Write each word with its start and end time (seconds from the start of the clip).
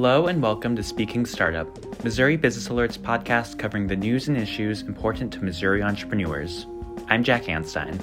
Hello 0.00 0.28
and 0.28 0.40
welcome 0.42 0.74
to 0.76 0.82
Speaking 0.82 1.26
Startup, 1.26 1.68
Missouri 2.02 2.38
Business 2.38 2.70
Alert's 2.70 2.96
podcast 2.96 3.58
covering 3.58 3.86
the 3.86 3.94
news 3.94 4.28
and 4.28 4.38
issues 4.38 4.80
important 4.80 5.30
to 5.34 5.44
Missouri 5.44 5.82
entrepreneurs. 5.82 6.66
I'm 7.08 7.22
Jack 7.22 7.42
Anstein. 7.44 8.00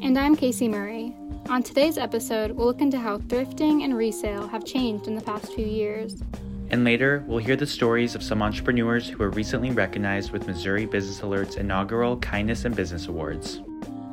And 0.00 0.18
I'm 0.18 0.36
Casey 0.36 0.68
Murray. 0.68 1.14
On 1.50 1.62
today's 1.62 1.98
episode, 1.98 2.52
we'll 2.52 2.66
look 2.66 2.80
into 2.80 2.98
how 2.98 3.18
thrifting 3.18 3.84
and 3.84 3.94
resale 3.94 4.48
have 4.48 4.64
changed 4.64 5.06
in 5.06 5.14
the 5.14 5.20
past 5.20 5.52
few 5.52 5.66
years. 5.66 6.22
And 6.70 6.82
later, 6.82 7.22
we'll 7.26 7.44
hear 7.44 7.56
the 7.56 7.66
stories 7.66 8.14
of 8.14 8.22
some 8.22 8.40
entrepreneurs 8.40 9.06
who 9.06 9.18
were 9.18 9.28
recently 9.28 9.70
recognized 9.70 10.30
with 10.30 10.46
Missouri 10.46 10.86
Business 10.86 11.20
Alert's 11.20 11.56
inaugural 11.56 12.16
Kindness 12.20 12.64
and 12.64 12.74
Business 12.74 13.08
Awards. 13.08 13.60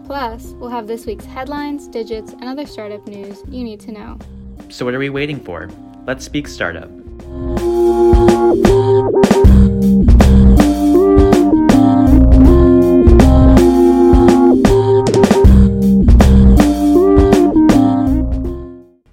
Plus, 0.04 0.48
we'll 0.60 0.70
have 0.70 0.86
this 0.86 1.06
week's 1.06 1.24
headlines, 1.24 1.88
digits, 1.88 2.34
and 2.34 2.44
other 2.44 2.66
startup 2.66 3.08
news 3.08 3.42
you 3.48 3.64
need 3.64 3.80
to 3.80 3.94
know. 3.94 4.20
So, 4.68 4.84
what 4.84 4.94
are 4.94 5.00
we 5.00 5.10
waiting 5.10 5.40
for? 5.40 5.70
Let's 6.06 6.26
speak 6.26 6.50
startup. 6.50 6.92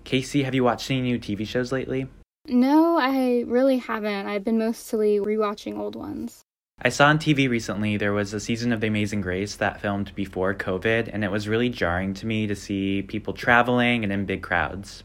Casey, 0.05 0.43
have 0.43 0.55
you 0.55 0.65
watched 0.65 0.91
any 0.91 1.03
new 1.03 1.19
TV 1.19 1.47
shows 1.47 1.71
lately? 1.71 2.09
No, 2.47 2.99
I 2.99 3.45
really 3.47 3.77
haven't. 3.77 4.27
I've 4.27 4.43
been 4.43 4.59
mostly 4.59 5.19
rewatching 5.19 5.79
old 5.79 5.97
ones. 5.97 6.45
I 6.81 6.89
saw 6.89 7.09
on 7.09 7.19
TV 7.19 7.49
recently 7.49 7.97
there 7.97 8.13
was 8.13 8.33
a 8.33 8.41
season 8.41 8.73
of 8.73 8.81
The 8.81 8.87
Amazing 8.87 9.23
Race 9.23 9.57
that 9.57 9.81
filmed 9.81 10.15
before 10.15 10.55
COVID, 10.55 11.11
and 11.13 11.25
it 11.25 11.31
was 11.31 11.47
really 11.47 11.69
jarring 11.69 12.15
to 12.15 12.27
me 12.27 12.47
to 12.47 12.55
see 12.55 13.03
people 13.03 13.33
traveling 13.33 14.03
and 14.03 14.13
in 14.13 14.27
big 14.27 14.43
crowds. 14.43 15.03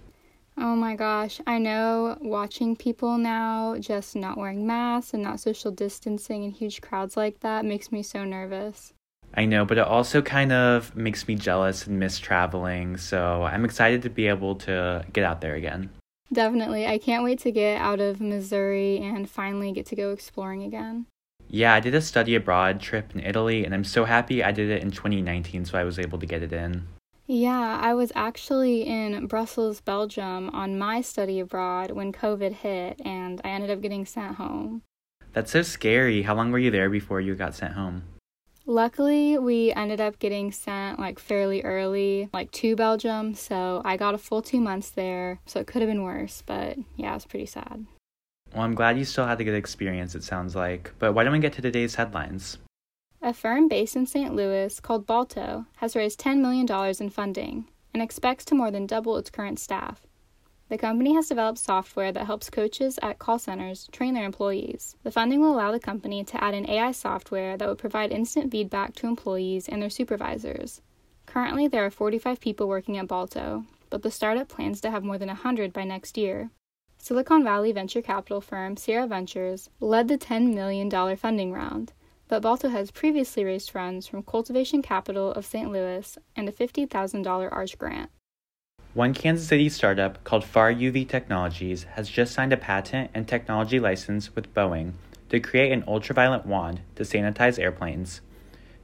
Oh 0.57 0.75
my 0.75 0.95
gosh, 0.95 1.41
I 1.47 1.57
know 1.57 2.17
watching 2.21 2.75
people 2.75 3.17
now 3.17 3.75
just 3.79 4.15
not 4.15 4.37
wearing 4.37 4.67
masks 4.67 5.13
and 5.13 5.23
not 5.23 5.39
social 5.39 5.71
distancing 5.71 6.43
in 6.43 6.51
huge 6.51 6.81
crowds 6.81 7.17
like 7.17 7.39
that 7.39 7.65
makes 7.65 7.91
me 7.91 8.03
so 8.03 8.23
nervous. 8.23 8.93
I 9.35 9.45
know, 9.45 9.65
but 9.65 9.79
it 9.79 9.87
also 9.87 10.21
kind 10.21 10.51
of 10.51 10.95
makes 10.95 11.27
me 11.27 11.35
jealous 11.35 11.87
and 11.87 11.99
miss 11.99 12.19
traveling, 12.19 12.97
so 12.97 13.43
I'm 13.43 13.65
excited 13.65 14.03
to 14.03 14.09
be 14.09 14.27
able 14.27 14.55
to 14.57 15.05
get 15.11 15.23
out 15.23 15.41
there 15.41 15.55
again. 15.55 15.89
Definitely. 16.31 16.85
I 16.85 16.99
can't 16.99 17.23
wait 17.23 17.39
to 17.39 17.51
get 17.51 17.81
out 17.81 17.99
of 17.99 18.21
Missouri 18.21 18.97
and 18.97 19.27
finally 19.29 19.71
get 19.71 19.87
to 19.87 19.95
go 19.95 20.11
exploring 20.11 20.63
again. 20.63 21.07
Yeah, 21.47 21.73
I 21.73 21.79
did 21.79 21.93
a 21.95 22.01
study 22.01 22.35
abroad 22.35 22.79
trip 22.79 23.13
in 23.13 23.21
Italy, 23.21 23.65
and 23.65 23.73
I'm 23.73 23.83
so 23.83 24.05
happy 24.05 24.43
I 24.43 24.51
did 24.51 24.69
it 24.69 24.81
in 24.81 24.91
2019, 24.91 25.65
so 25.65 25.77
I 25.77 25.83
was 25.83 25.99
able 25.99 26.19
to 26.19 26.25
get 26.25 26.41
it 26.43 26.53
in. 26.53 26.87
Yeah, 27.25 27.79
I 27.81 27.93
was 27.93 28.11
actually 28.15 28.85
in 28.85 29.27
Brussels, 29.27 29.79
Belgium 29.79 30.49
on 30.49 30.77
my 30.77 31.01
study 31.01 31.39
abroad 31.39 31.91
when 31.91 32.11
COVID 32.11 32.51
hit, 32.51 32.99
and 33.05 33.39
I 33.43 33.49
ended 33.49 33.69
up 33.69 33.81
getting 33.81 34.05
sent 34.05 34.35
home. 34.35 34.81
That's 35.31 35.51
so 35.51 35.61
scary. 35.61 36.23
How 36.23 36.35
long 36.35 36.51
were 36.51 36.59
you 36.59 36.69
there 36.69 36.89
before 36.89 37.21
you 37.21 37.33
got 37.35 37.55
sent 37.55 37.73
home? 37.73 38.03
Luckily, 38.65 39.37
we 39.37 39.73
ended 39.73 39.99
up 39.99 40.19
getting 40.19 40.51
sent 40.51 40.99
like 40.99 41.19
fairly 41.19 41.61
early, 41.63 42.29
like 42.33 42.51
to 42.51 42.75
Belgium, 42.75 43.33
so 43.35 43.81
I 43.83 43.97
got 43.97 44.15
a 44.15 44.17
full 44.17 44.41
two 44.41 44.61
months 44.61 44.89
there, 44.89 45.39
so 45.45 45.59
it 45.59 45.67
could 45.67 45.81
have 45.81 45.89
been 45.89 46.03
worse, 46.03 46.43
but 46.45 46.77
yeah, 46.95 47.11
it 47.11 47.15
was 47.15 47.25
pretty 47.25 47.45
sad. 47.45 47.85
Well, 48.53 48.63
I'm 48.63 48.75
glad 48.75 48.97
you 48.97 49.05
still 49.05 49.25
had 49.25 49.41
a 49.41 49.43
good 49.43 49.55
experience, 49.55 50.13
it 50.13 50.23
sounds 50.23 50.55
like. 50.55 50.93
But 50.99 51.13
why 51.13 51.23
don't 51.23 51.33
we 51.33 51.39
get 51.39 51.53
to 51.53 51.61
today's 51.61 51.95
headlines? 51.95 52.57
A 53.25 53.33
firm 53.33 53.69
based 53.69 53.95
in 53.95 54.05
St. 54.05 54.35
Louis 54.35 54.81
called 54.81 55.07
Balto 55.07 55.65
has 55.77 55.95
raised 55.95 56.19
$10 56.19 56.39
million 56.39 56.67
in 56.99 57.09
funding 57.09 57.69
and 57.93 58.03
expects 58.03 58.43
to 58.43 58.53
more 58.53 58.69
than 58.69 58.85
double 58.85 59.15
its 59.15 59.29
current 59.29 59.59
staff. 59.59 60.05
The 60.67 60.77
company 60.77 61.13
has 61.13 61.29
developed 61.29 61.59
software 61.59 62.11
that 62.11 62.25
helps 62.25 62.49
coaches 62.49 62.99
at 63.01 63.19
call 63.19 63.39
centers 63.39 63.87
train 63.93 64.13
their 64.13 64.25
employees. 64.25 64.97
The 65.03 65.11
funding 65.11 65.39
will 65.39 65.53
allow 65.53 65.71
the 65.71 65.79
company 65.79 66.25
to 66.25 66.43
add 66.43 66.53
an 66.53 66.69
AI 66.69 66.91
software 66.91 67.55
that 67.55 67.65
would 67.65 67.77
provide 67.77 68.11
instant 68.11 68.51
feedback 68.51 68.93
to 68.95 69.07
employees 69.07 69.69
and 69.69 69.81
their 69.81 69.89
supervisors. 69.89 70.81
Currently, 71.25 71.69
there 71.69 71.85
are 71.85 71.89
45 71.89 72.41
people 72.41 72.67
working 72.67 72.97
at 72.97 73.07
Balto, 73.07 73.63
but 73.89 74.01
the 74.01 74.11
startup 74.11 74.49
plans 74.49 74.81
to 74.81 74.91
have 74.91 75.05
more 75.05 75.17
than 75.17 75.29
100 75.29 75.71
by 75.71 75.85
next 75.85 76.17
year. 76.17 76.49
Silicon 76.97 77.41
Valley 77.41 77.71
venture 77.71 78.01
capital 78.01 78.41
firm 78.41 78.75
Sierra 78.75 79.07
Ventures 79.07 79.69
led 79.79 80.09
the 80.09 80.17
$10 80.17 80.53
million 80.53 80.89
funding 81.15 81.53
round, 81.53 81.93
but 82.33 82.41
Balto 82.41 82.69
has 82.69 82.89
previously 82.89 83.45
raised 83.45 83.69
funds 83.69 84.07
from 84.07 84.23
Cultivation 84.23 84.81
Capital 84.81 85.31
of 85.33 85.45
St. 85.45 85.71
Louis 85.71 86.17
and 86.35 86.49
a 86.49 86.51
$50,000 86.51 87.51
ARCH 87.51 87.77
grant. 87.77 88.09
One 88.95 89.13
Kansas 89.13 89.47
City 89.47 89.69
startup 89.69 90.23
called 90.23 90.43
Far 90.43 90.73
UV 90.73 91.07
Technologies 91.07 91.83
has 91.91 92.09
just 92.09 92.33
signed 92.33 92.51
a 92.51 92.57
patent 92.57 93.11
and 93.13 93.27
technology 93.27 93.79
license 93.79 94.35
with 94.35 94.51
Boeing 94.55 94.93
to 95.29 95.39
create 95.39 95.71
an 95.71 95.83
ultraviolet 95.87 96.43
wand 96.43 96.81
to 96.95 97.03
sanitize 97.03 97.59
airplanes. 97.59 98.21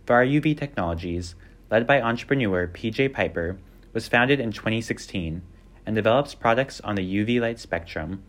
Far 0.05 0.23
UV 0.23 0.55
Technologies, 0.55 1.33
led 1.71 1.87
by 1.87 1.99
entrepreneur 1.99 2.67
PJ 2.67 3.11
Piper, 3.13 3.57
was 3.93 4.07
founded 4.07 4.39
in 4.39 4.51
2016 4.51 5.41
and 5.87 5.95
develops 5.95 6.35
products 6.35 6.81
on 6.81 6.93
the 6.93 7.15
UV 7.25 7.41
light 7.41 7.57
spectrum. 7.57 8.21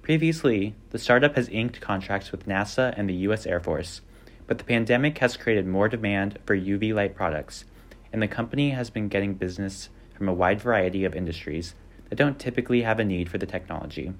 Previously, 0.00 0.74
the 0.88 0.98
startup 0.98 1.36
has 1.36 1.50
inked 1.50 1.82
contracts 1.82 2.32
with 2.32 2.46
NASA 2.46 2.94
and 2.96 3.10
the 3.10 3.24
U.S. 3.28 3.44
Air 3.44 3.60
Force, 3.60 4.00
but 4.46 4.58
the 4.58 4.64
pandemic 4.64 5.18
has 5.18 5.36
created 5.36 5.66
more 5.66 5.88
demand 5.88 6.38
for 6.44 6.56
UV 6.56 6.94
light 6.94 7.14
products, 7.14 7.64
and 8.12 8.22
the 8.22 8.28
company 8.28 8.70
has 8.70 8.90
been 8.90 9.08
getting 9.08 9.34
business 9.34 9.88
from 10.16 10.28
a 10.28 10.34
wide 10.34 10.60
variety 10.60 11.04
of 11.04 11.14
industries 11.14 11.74
that 12.08 12.16
don't 12.16 12.38
typically 12.38 12.82
have 12.82 13.00
a 13.00 13.04
need 13.04 13.28
for 13.28 13.38
the 13.38 13.46
technology. 13.46 14.12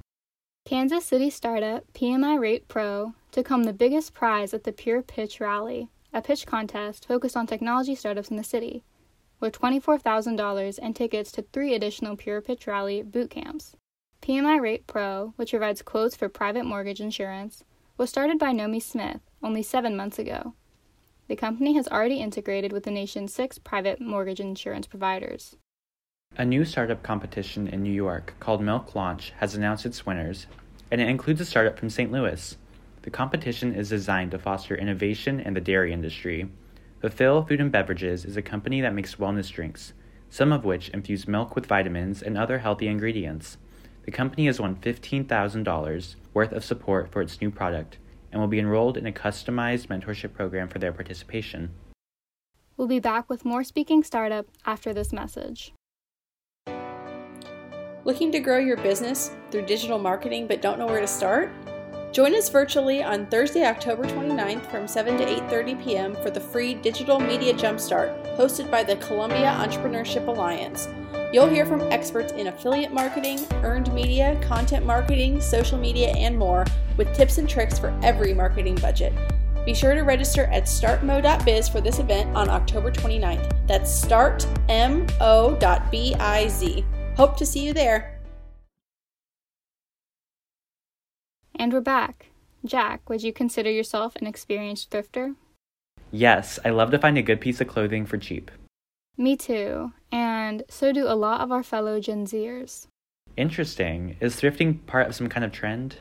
Kansas 0.64 1.04
City 1.04 1.28
startup 1.28 1.84
PMI 1.92 2.40
Rate 2.40 2.68
Pro 2.68 3.14
took 3.30 3.48
home 3.48 3.64
the 3.64 3.72
biggest 3.72 4.14
prize 4.14 4.54
at 4.54 4.64
the 4.64 4.72
Pure 4.72 5.02
Pitch 5.02 5.38
Rally, 5.40 5.88
a 6.12 6.22
pitch 6.22 6.46
contest 6.46 7.06
focused 7.06 7.36
on 7.36 7.46
technology 7.46 7.94
startups 7.94 8.30
in 8.30 8.36
the 8.36 8.44
city 8.44 8.82
with 9.40 9.60
$24,000 9.60 10.78
and 10.80 10.96
tickets 10.96 11.30
to 11.32 11.42
three 11.42 11.74
additional 11.74 12.16
Pure 12.16 12.40
Pitch 12.40 12.66
Rally 12.66 13.02
boot 13.02 13.30
camps. 13.30 13.76
PMI 14.22 14.58
Rate 14.58 14.86
Pro, 14.86 15.34
which 15.36 15.50
provides 15.50 15.82
quotes 15.82 16.16
for 16.16 16.30
private 16.30 16.64
mortgage 16.64 17.00
insurance, 17.00 17.62
was 17.98 18.08
started 18.08 18.38
by 18.38 18.52
Nomi 18.52 18.82
Smith 18.82 19.20
only 19.44 19.62
seven 19.62 19.96
months 19.96 20.18
ago. 20.18 20.54
The 21.28 21.36
company 21.36 21.74
has 21.74 21.86
already 21.86 22.16
integrated 22.16 22.72
with 22.72 22.84
the 22.84 22.90
nation's 22.90 23.32
six 23.32 23.58
private 23.58 24.00
mortgage 24.00 24.40
insurance 24.40 24.86
providers. 24.86 25.56
A 26.36 26.44
new 26.44 26.64
startup 26.64 27.02
competition 27.02 27.68
in 27.68 27.82
New 27.82 27.92
York 27.92 28.34
called 28.40 28.62
Milk 28.62 28.94
Launch 28.94 29.32
has 29.38 29.54
announced 29.54 29.86
its 29.86 30.04
winners, 30.04 30.46
and 30.90 31.00
it 31.00 31.08
includes 31.08 31.40
a 31.40 31.44
startup 31.44 31.78
from 31.78 31.90
St. 31.90 32.10
Louis. 32.10 32.56
The 33.02 33.10
competition 33.10 33.74
is 33.74 33.90
designed 33.90 34.32
to 34.32 34.38
foster 34.38 34.74
innovation 34.74 35.38
in 35.38 35.54
the 35.54 35.60
dairy 35.60 35.92
industry 35.92 36.48
Fulfill 37.04 37.42
Food 37.42 37.60
and 37.60 37.70
Beverages 37.70 38.24
is 38.24 38.38
a 38.38 38.40
company 38.40 38.80
that 38.80 38.94
makes 38.94 39.16
wellness 39.16 39.52
drinks, 39.52 39.92
some 40.30 40.52
of 40.52 40.64
which 40.64 40.88
infuse 40.88 41.28
milk 41.28 41.54
with 41.54 41.66
vitamins 41.66 42.22
and 42.22 42.38
other 42.38 42.60
healthy 42.60 42.88
ingredients. 42.88 43.58
The 44.06 44.10
company 44.10 44.46
has 44.46 44.58
won 44.58 44.76
$15,000 44.76 46.16
worth 46.32 46.52
of 46.52 46.64
support 46.64 47.12
for 47.12 47.20
its 47.20 47.42
new 47.42 47.50
product 47.50 47.98
and 48.34 48.40
will 48.40 48.48
be 48.48 48.58
enrolled 48.58 48.96
in 48.96 49.06
a 49.06 49.12
customized 49.12 49.86
mentorship 49.86 50.34
program 50.34 50.68
for 50.68 50.80
their 50.80 50.92
participation. 50.92 51.70
We'll 52.76 52.88
be 52.88 52.98
back 52.98 53.30
with 53.30 53.44
more 53.44 53.62
Speaking 53.62 54.02
Startup 54.02 54.46
after 54.66 54.92
this 54.92 55.12
message. 55.12 55.72
Looking 58.04 58.32
to 58.32 58.40
grow 58.40 58.58
your 58.58 58.76
business 58.78 59.30
through 59.52 59.66
digital 59.66 60.00
marketing 60.00 60.48
but 60.48 60.60
don't 60.60 60.80
know 60.80 60.86
where 60.86 61.00
to 61.00 61.06
start? 61.06 61.52
Join 62.14 62.36
us 62.36 62.48
virtually 62.48 63.02
on 63.02 63.26
Thursday, 63.26 63.64
October 63.64 64.04
29th 64.04 64.70
from 64.70 64.86
7 64.86 65.16
to 65.18 65.24
8:30 65.24 65.82
p.m. 65.82 66.14
for 66.14 66.30
the 66.30 66.38
free 66.38 66.74
Digital 66.74 67.18
Media 67.18 67.52
Jumpstart 67.52 68.36
hosted 68.36 68.70
by 68.70 68.84
the 68.84 68.94
Columbia 68.98 69.52
Entrepreneurship 69.58 70.28
Alliance. 70.28 70.86
You'll 71.32 71.48
hear 71.48 71.66
from 71.66 71.80
experts 71.90 72.32
in 72.32 72.46
affiliate 72.46 72.92
marketing, 72.92 73.40
earned 73.64 73.92
media, 73.92 74.40
content 74.44 74.86
marketing, 74.86 75.40
social 75.40 75.76
media, 75.76 76.10
and 76.10 76.38
more 76.38 76.64
with 76.96 77.12
tips 77.16 77.38
and 77.38 77.48
tricks 77.48 77.80
for 77.80 77.92
every 78.00 78.32
marketing 78.32 78.76
budget. 78.76 79.12
Be 79.66 79.74
sure 79.74 79.96
to 79.96 80.02
register 80.02 80.44
at 80.44 80.66
startmo.biz 80.66 81.68
for 81.68 81.80
this 81.80 81.98
event 81.98 82.36
on 82.36 82.48
October 82.48 82.92
29th. 82.92 83.66
That's 83.66 83.90
startmo.biz. 83.90 84.54
Hope 87.16 87.36
to 87.36 87.44
see 87.44 87.66
you 87.66 87.72
there. 87.72 88.13
And 91.56 91.72
we're 91.72 91.80
back. 91.80 92.30
Jack, 92.64 93.08
would 93.08 93.22
you 93.22 93.32
consider 93.32 93.70
yourself 93.70 94.16
an 94.16 94.26
experienced 94.26 94.90
thrifter? 94.90 95.36
Yes, 96.10 96.58
I 96.64 96.70
love 96.70 96.90
to 96.90 96.98
find 96.98 97.16
a 97.16 97.22
good 97.22 97.40
piece 97.40 97.60
of 97.60 97.68
clothing 97.68 98.06
for 98.06 98.18
cheap. 98.18 98.50
Me 99.16 99.36
too, 99.36 99.92
and 100.10 100.64
so 100.68 100.92
do 100.92 101.06
a 101.06 101.14
lot 101.14 101.40
of 101.40 101.52
our 101.52 101.62
fellow 101.62 102.00
Gen 102.00 102.26
Zers. 102.26 102.88
Interesting. 103.36 104.16
Is 104.20 104.36
thrifting 104.36 104.84
part 104.86 105.06
of 105.06 105.14
some 105.14 105.28
kind 105.28 105.44
of 105.44 105.52
trend? 105.52 105.96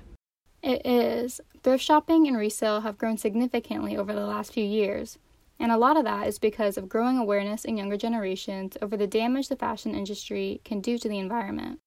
It 0.61 0.85
is. 0.85 1.39
Thrift 1.61 1.83
shopping 1.83 2.27
and 2.27 2.37
resale 2.37 2.81
have 2.81 2.97
grown 2.97 3.17
significantly 3.17 3.95
over 3.95 4.13
the 4.13 4.25
last 4.25 4.53
few 4.53 4.65
years, 4.65 5.19
and 5.59 5.71
a 5.71 5.77
lot 5.77 5.97
of 5.97 6.03
that 6.05 6.27
is 6.27 6.39
because 6.39 6.77
of 6.77 6.89
growing 6.89 7.17
awareness 7.17 7.63
in 7.63 7.77
younger 7.77 7.97
generations 7.97 8.75
over 8.81 8.97
the 8.97 9.07
damage 9.07 9.49
the 9.49 9.55
fashion 9.55 9.93
industry 9.93 10.61
can 10.63 10.81
do 10.81 10.97
to 10.97 11.07
the 11.07 11.19
environment. 11.19 11.79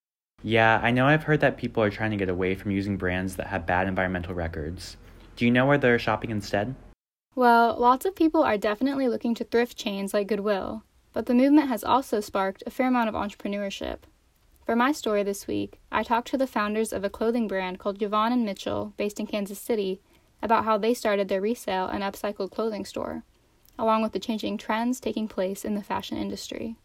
Yeah, 0.46 0.78
I 0.80 0.92
know 0.92 1.06
I've 1.06 1.24
heard 1.24 1.40
that 1.40 1.56
people 1.56 1.82
are 1.82 1.90
trying 1.90 2.12
to 2.12 2.16
get 2.16 2.28
away 2.28 2.54
from 2.54 2.70
using 2.70 2.96
brands 2.96 3.34
that 3.34 3.48
have 3.48 3.66
bad 3.66 3.88
environmental 3.88 4.32
records. 4.32 4.96
Do 5.34 5.44
you 5.44 5.50
know 5.50 5.66
where 5.66 5.76
they're 5.76 5.98
shopping 5.98 6.30
instead? 6.30 6.76
Well, 7.34 7.76
lots 7.76 8.06
of 8.06 8.14
people 8.14 8.44
are 8.44 8.56
definitely 8.56 9.08
looking 9.08 9.34
to 9.34 9.44
thrift 9.44 9.76
chains 9.76 10.14
like 10.14 10.28
Goodwill, 10.28 10.84
but 11.12 11.26
the 11.26 11.34
movement 11.34 11.68
has 11.68 11.82
also 11.82 12.20
sparked 12.20 12.62
a 12.64 12.70
fair 12.70 12.86
amount 12.86 13.08
of 13.08 13.16
entrepreneurship. 13.16 14.00
For 14.64 14.76
my 14.76 14.92
story 14.92 15.24
this 15.24 15.48
week, 15.48 15.80
I 15.90 16.04
talked 16.04 16.28
to 16.28 16.38
the 16.38 16.46
founders 16.46 16.92
of 16.92 17.02
a 17.02 17.10
clothing 17.10 17.48
brand 17.48 17.80
called 17.80 18.00
Yvonne 18.00 18.32
and 18.32 18.44
Mitchell, 18.44 18.94
based 18.96 19.18
in 19.18 19.26
Kansas 19.26 19.58
City, 19.58 20.00
about 20.42 20.64
how 20.64 20.78
they 20.78 20.94
started 20.94 21.28
their 21.28 21.40
resale 21.40 21.88
and 21.88 22.04
upcycled 22.04 22.52
clothing 22.52 22.84
store, 22.84 23.24
along 23.78 24.02
with 24.02 24.12
the 24.12 24.20
changing 24.20 24.58
trends 24.58 25.00
taking 25.00 25.26
place 25.26 25.64
in 25.64 25.74
the 25.74 25.82
fashion 25.82 26.16
industry 26.16 26.76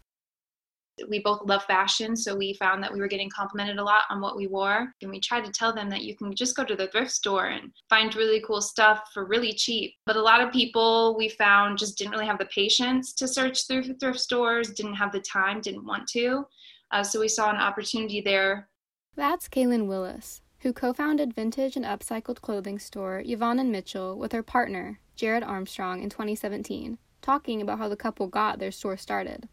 we 1.08 1.20
both 1.20 1.40
love 1.44 1.64
fashion, 1.64 2.14
so 2.16 2.36
we 2.36 2.54
found 2.54 2.82
that 2.82 2.92
we 2.92 3.00
were 3.00 3.08
getting 3.08 3.30
complimented 3.30 3.78
a 3.78 3.84
lot 3.84 4.02
on 4.10 4.20
what 4.20 4.36
we 4.36 4.46
wore. 4.46 4.92
And 5.00 5.10
we 5.10 5.20
tried 5.20 5.44
to 5.44 5.52
tell 5.52 5.72
them 5.72 5.88
that 5.90 6.02
you 6.02 6.16
can 6.16 6.34
just 6.34 6.56
go 6.56 6.64
to 6.64 6.76
the 6.76 6.88
thrift 6.88 7.10
store 7.10 7.46
and 7.46 7.72
find 7.88 8.14
really 8.14 8.42
cool 8.46 8.60
stuff 8.60 9.10
for 9.12 9.24
really 9.24 9.52
cheap. 9.52 9.94
But 10.06 10.16
a 10.16 10.22
lot 10.22 10.40
of 10.40 10.52
people 10.52 11.16
we 11.16 11.28
found 11.28 11.78
just 11.78 11.96
didn't 11.96 12.12
really 12.12 12.26
have 12.26 12.38
the 12.38 12.46
patience 12.46 13.12
to 13.14 13.28
search 13.28 13.66
through 13.66 13.84
thrift 13.94 14.20
stores, 14.20 14.70
didn't 14.70 14.94
have 14.94 15.12
the 15.12 15.20
time, 15.20 15.60
didn't 15.60 15.86
want 15.86 16.06
to. 16.08 16.44
Uh, 16.90 17.02
so 17.02 17.20
we 17.20 17.28
saw 17.28 17.50
an 17.50 17.56
opportunity 17.56 18.20
there. 18.20 18.68
That's 19.16 19.48
Kaylin 19.48 19.86
Willis, 19.86 20.42
who 20.60 20.72
co 20.72 20.92
founded 20.92 21.34
vintage 21.34 21.76
and 21.76 21.84
upcycled 21.84 22.40
clothing 22.40 22.78
store 22.78 23.22
Yvonne 23.24 23.58
and 23.58 23.72
Mitchell 23.72 24.18
with 24.18 24.32
her 24.32 24.42
partner, 24.42 25.00
Jared 25.16 25.42
Armstrong, 25.42 26.02
in 26.02 26.10
2017, 26.10 26.98
talking 27.22 27.62
about 27.62 27.78
how 27.78 27.88
the 27.88 27.96
couple 27.96 28.26
got 28.26 28.58
their 28.58 28.70
store 28.70 28.96
started 28.96 29.48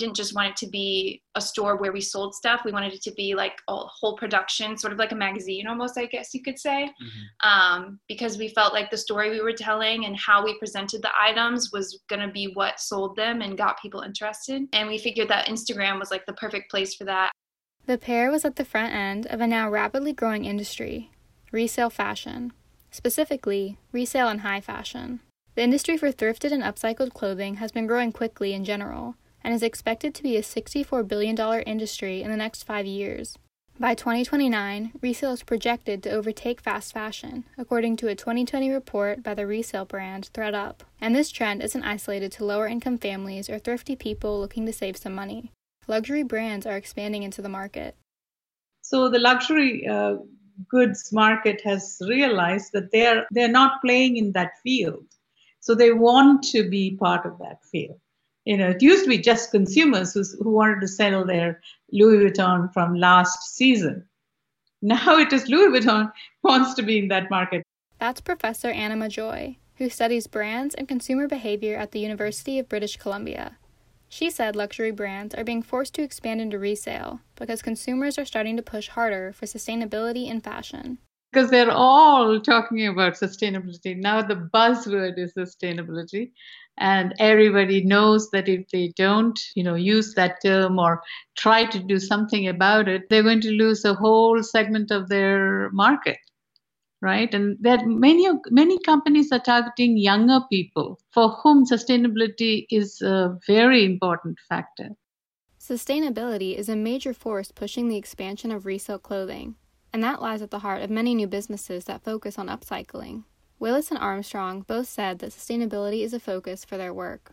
didn't 0.00 0.16
just 0.16 0.34
want 0.34 0.48
it 0.48 0.56
to 0.56 0.66
be 0.66 1.22
a 1.36 1.40
store 1.40 1.76
where 1.76 1.92
we 1.92 2.00
sold 2.00 2.34
stuff. 2.34 2.62
We 2.64 2.72
wanted 2.72 2.92
it 2.92 3.02
to 3.02 3.12
be 3.12 3.34
like 3.34 3.60
a 3.68 3.76
whole 3.76 4.16
production, 4.16 4.76
sort 4.76 4.92
of 4.92 4.98
like 4.98 5.12
a 5.12 5.16
magazine 5.16 5.68
almost, 5.68 5.96
I 5.96 6.06
guess 6.06 6.34
you 6.34 6.42
could 6.42 6.58
say, 6.58 6.90
mm-hmm. 7.00 7.48
um, 7.48 8.00
because 8.08 8.38
we 8.38 8.48
felt 8.48 8.72
like 8.72 8.90
the 8.90 8.96
story 8.96 9.30
we 9.30 9.40
were 9.40 9.52
telling 9.52 10.06
and 10.06 10.16
how 10.18 10.44
we 10.44 10.58
presented 10.58 11.02
the 11.02 11.10
items 11.16 11.70
was 11.72 12.00
going 12.08 12.26
to 12.26 12.32
be 12.32 12.50
what 12.54 12.80
sold 12.80 13.14
them 13.14 13.42
and 13.42 13.56
got 13.56 13.80
people 13.80 14.00
interested. 14.00 14.62
And 14.72 14.88
we 14.88 14.98
figured 14.98 15.28
that 15.28 15.46
Instagram 15.46 16.00
was 16.00 16.10
like 16.10 16.26
the 16.26 16.32
perfect 16.32 16.70
place 16.70 16.94
for 16.94 17.04
that. 17.04 17.30
The 17.86 17.98
pair 17.98 18.30
was 18.30 18.44
at 18.44 18.56
the 18.56 18.64
front 18.64 18.92
end 18.92 19.26
of 19.26 19.40
a 19.40 19.46
now 19.46 19.70
rapidly 19.70 20.12
growing 20.12 20.44
industry 20.44 21.10
resale 21.52 21.90
fashion, 21.90 22.52
specifically, 22.90 23.76
resale 23.92 24.28
and 24.28 24.40
high 24.40 24.60
fashion. 24.60 25.20
The 25.56 25.62
industry 25.62 25.96
for 25.96 26.12
thrifted 26.12 26.52
and 26.52 26.62
upcycled 26.62 27.12
clothing 27.12 27.56
has 27.56 27.72
been 27.72 27.86
growing 27.86 28.12
quickly 28.12 28.52
in 28.52 28.64
general 28.64 29.16
and 29.42 29.54
is 29.54 29.62
expected 29.62 30.14
to 30.14 30.22
be 30.22 30.36
a 30.36 30.42
$64 30.42 31.06
billion 31.06 31.36
industry 31.62 32.22
in 32.22 32.30
the 32.30 32.36
next 32.36 32.64
five 32.64 32.86
years. 32.86 33.36
By 33.78 33.94
2029, 33.94 34.92
resale 35.00 35.32
is 35.32 35.42
projected 35.42 36.02
to 36.02 36.10
overtake 36.10 36.60
fast 36.60 36.92
fashion, 36.92 37.44
according 37.56 37.96
to 37.96 38.08
a 38.08 38.14
2020 38.14 38.68
report 38.68 39.22
by 39.22 39.32
the 39.32 39.46
resale 39.46 39.86
brand 39.86 40.28
ThredUp. 40.34 40.80
And 41.00 41.16
this 41.16 41.30
trend 41.30 41.62
isn't 41.62 41.82
isolated 41.82 42.30
to 42.32 42.44
lower 42.44 42.66
income 42.66 42.98
families 42.98 43.48
or 43.48 43.58
thrifty 43.58 43.96
people 43.96 44.38
looking 44.38 44.66
to 44.66 44.72
save 44.74 44.98
some 44.98 45.14
money. 45.14 45.50
Luxury 45.88 46.22
brands 46.22 46.66
are 46.66 46.76
expanding 46.76 47.22
into 47.22 47.40
the 47.40 47.48
market. 47.48 47.96
So 48.82 49.08
the 49.08 49.18
luxury 49.18 49.88
uh, 49.88 50.16
goods 50.68 51.10
market 51.10 51.62
has 51.64 51.96
realized 52.06 52.72
that 52.74 52.92
they're 52.92 53.26
they're 53.30 53.48
not 53.48 53.80
playing 53.80 54.18
in 54.18 54.32
that 54.32 54.52
field. 54.62 55.06
So 55.60 55.74
they 55.74 55.92
want 55.92 56.42
to 56.52 56.68
be 56.68 56.98
part 56.98 57.24
of 57.24 57.38
that 57.38 57.64
field 57.64 57.98
you 58.44 58.56
know, 58.56 58.70
it 58.70 58.82
used 58.82 59.04
to 59.04 59.10
be 59.10 59.18
just 59.18 59.50
consumers 59.50 60.12
who, 60.14 60.22
who 60.42 60.50
wanted 60.50 60.80
to 60.80 60.88
sell 60.88 61.24
their 61.24 61.60
Louis 61.92 62.24
Vuitton 62.24 62.72
from 62.72 62.94
last 62.94 63.54
season. 63.56 64.06
Now 64.82 65.18
it 65.18 65.32
is 65.32 65.48
Louis 65.48 65.78
Vuitton 65.78 66.10
wants 66.42 66.74
to 66.74 66.82
be 66.82 66.98
in 66.98 67.08
that 67.08 67.30
market. 67.30 67.62
That's 67.98 68.20
Professor 68.22 68.72
Annamma 68.72 69.10
Joy, 69.10 69.58
who 69.76 69.90
studies 69.90 70.26
brands 70.26 70.74
and 70.74 70.88
consumer 70.88 71.28
behavior 71.28 71.76
at 71.76 71.92
the 71.92 72.00
University 72.00 72.58
of 72.58 72.68
British 72.68 72.96
Columbia. 72.96 73.58
She 74.08 74.30
said 74.30 74.56
luxury 74.56 74.90
brands 74.90 75.34
are 75.34 75.44
being 75.44 75.62
forced 75.62 75.94
to 75.94 76.02
expand 76.02 76.40
into 76.40 76.58
resale 76.58 77.20
because 77.36 77.62
consumers 77.62 78.18
are 78.18 78.24
starting 78.24 78.56
to 78.56 78.62
push 78.62 78.88
harder 78.88 79.32
for 79.32 79.46
sustainability 79.46 80.26
in 80.26 80.40
fashion. 80.40 80.98
Because 81.30 81.50
they're 81.50 81.70
all 81.70 82.40
talking 82.40 82.88
about 82.88 83.14
sustainability. 83.14 83.96
Now 83.96 84.20
the 84.22 84.34
buzzword 84.34 85.16
is 85.16 85.34
sustainability 85.34 86.32
and 86.80 87.14
everybody 87.18 87.84
knows 87.84 88.30
that 88.30 88.48
if 88.48 88.68
they 88.70 88.92
don't 88.96 89.38
you 89.54 89.62
know 89.62 89.74
use 89.74 90.14
that 90.14 90.36
term 90.42 90.78
or 90.78 91.02
try 91.36 91.64
to 91.64 91.78
do 91.78 91.98
something 91.98 92.48
about 92.48 92.88
it 92.88 93.02
they're 93.08 93.22
going 93.22 93.40
to 93.40 93.52
lose 93.52 93.84
a 93.84 93.94
whole 93.94 94.42
segment 94.42 94.90
of 94.90 95.08
their 95.08 95.70
market 95.70 96.18
right? 97.02 97.32
And 97.32 97.56
that 97.60 97.86
many 97.86 98.28
many 98.50 98.78
companies 98.78 99.32
are 99.32 99.40
targeting 99.40 99.96
younger 99.96 100.40
people 100.50 101.00
for 101.12 101.30
whom 101.42 101.66
sustainability 101.66 102.66
is 102.70 103.00
a 103.00 103.38
very 103.46 103.84
important 103.84 104.38
factor. 104.48 104.90
Sustainability 105.58 106.56
is 106.56 106.68
a 106.68 106.76
major 106.76 107.12
force 107.12 107.52
pushing 107.52 107.88
the 107.88 107.96
expansion 107.96 108.50
of 108.50 108.66
resale 108.66 108.98
clothing 108.98 109.56
and 109.92 110.02
that 110.02 110.22
lies 110.22 110.42
at 110.42 110.50
the 110.50 110.60
heart 110.60 110.82
of 110.82 110.90
many 110.90 111.14
new 111.14 111.26
businesses 111.26 111.84
that 111.84 112.04
focus 112.04 112.38
on 112.38 112.48
upcycling 112.48 113.24
Willis 113.60 113.90
and 113.90 114.00
Armstrong 114.00 114.62
both 114.62 114.88
said 114.88 115.18
that 115.18 115.32
sustainability 115.32 116.02
is 116.02 116.14
a 116.14 116.18
focus 116.18 116.64
for 116.64 116.78
their 116.78 116.94
work. 116.94 117.32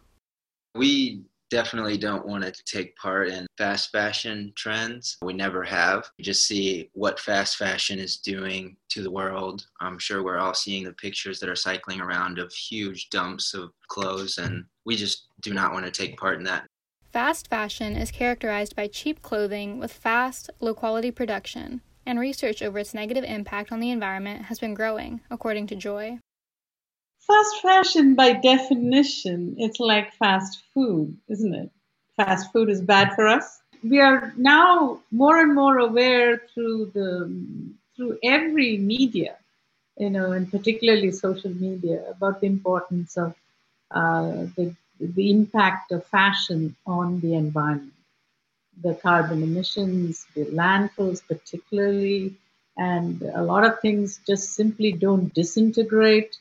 We 0.75 1.23
definitely 1.49 1.97
don't 1.97 2.27
want 2.27 2.43
to 2.43 2.63
take 2.65 2.97
part 2.97 3.29
in 3.29 3.47
fast 3.57 3.93
fashion 3.93 4.51
trends. 4.57 5.17
We 5.21 5.31
never 5.31 5.63
have. 5.63 6.09
We 6.17 6.25
just 6.25 6.45
see 6.45 6.89
what 6.91 7.17
fast 7.17 7.55
fashion 7.55 7.97
is 7.97 8.17
doing 8.17 8.75
to 8.89 9.01
the 9.01 9.09
world. 9.09 9.65
I'm 9.79 9.97
sure 9.97 10.21
we're 10.21 10.37
all 10.37 10.53
seeing 10.53 10.83
the 10.83 10.91
pictures 10.91 11.39
that 11.39 11.47
are 11.47 11.55
cycling 11.55 12.01
around 12.01 12.39
of 12.39 12.51
huge 12.51 13.09
dumps 13.09 13.53
of 13.53 13.71
clothes, 13.87 14.37
and 14.37 14.65
we 14.85 14.97
just 14.97 15.27
do 15.41 15.53
not 15.53 15.71
want 15.71 15.85
to 15.85 15.91
take 15.91 16.17
part 16.17 16.37
in 16.37 16.43
that. 16.43 16.65
Fast 17.13 17.47
fashion 17.47 17.95
is 17.95 18.11
characterized 18.11 18.75
by 18.75 18.87
cheap 18.87 19.21
clothing 19.21 19.79
with 19.79 19.93
fast, 19.93 20.49
low 20.59 20.73
quality 20.73 21.09
production 21.09 21.81
and 22.07 22.19
research 22.19 22.63
over 22.63 22.79
its 22.79 22.93
negative 22.93 23.25
impact 23.25 23.71
on 23.71 23.79
the 23.79 23.91
environment 23.91 24.43
has 24.43 24.59
been 24.59 24.73
growing, 24.73 25.21
according 25.29 25.67
to 25.67 25.75
Joy. 25.75 26.19
Fast 27.19 27.61
fashion, 27.61 28.15
by 28.15 28.33
definition, 28.33 29.55
it's 29.57 29.79
like 29.79 30.13
fast 30.13 30.63
food, 30.73 31.17
isn't 31.27 31.53
it? 31.53 31.69
Fast 32.15 32.51
food 32.53 32.69
is 32.69 32.81
bad 32.81 33.13
for 33.13 33.27
us. 33.27 33.59
We 33.83 33.99
are 33.99 34.33
now 34.37 35.01
more 35.11 35.41
and 35.41 35.53
more 35.53 35.77
aware 35.77 36.41
through 36.53 36.91
the 36.95 37.11
through 37.95 38.17
every 38.23 38.77
media, 38.77 39.35
you 39.97 40.09
know, 40.09 40.31
and 40.31 40.49
particularly 40.49 41.11
social 41.11 41.51
media, 41.51 42.09
about 42.09 42.39
the 42.39 42.47
importance 42.47 43.17
of 43.17 43.35
uh, 43.91 44.45
the 44.55 44.73
the 44.99 45.29
impact 45.29 45.91
of 45.91 46.05
fashion 46.05 46.75
on 46.85 47.19
the 47.19 47.35
environment 47.35 47.96
the 48.83 48.95
carbon 48.95 49.43
emissions, 49.43 50.25
the 50.35 50.45
landfills, 50.45 51.21
particularly, 51.27 52.35
and 52.77 53.21
a 53.21 53.41
lot 53.41 53.65
of 53.65 53.79
things 53.79 54.19
just 54.25 54.53
simply 54.53 54.91
don't 54.91 55.33
disintegrate. 55.33 56.37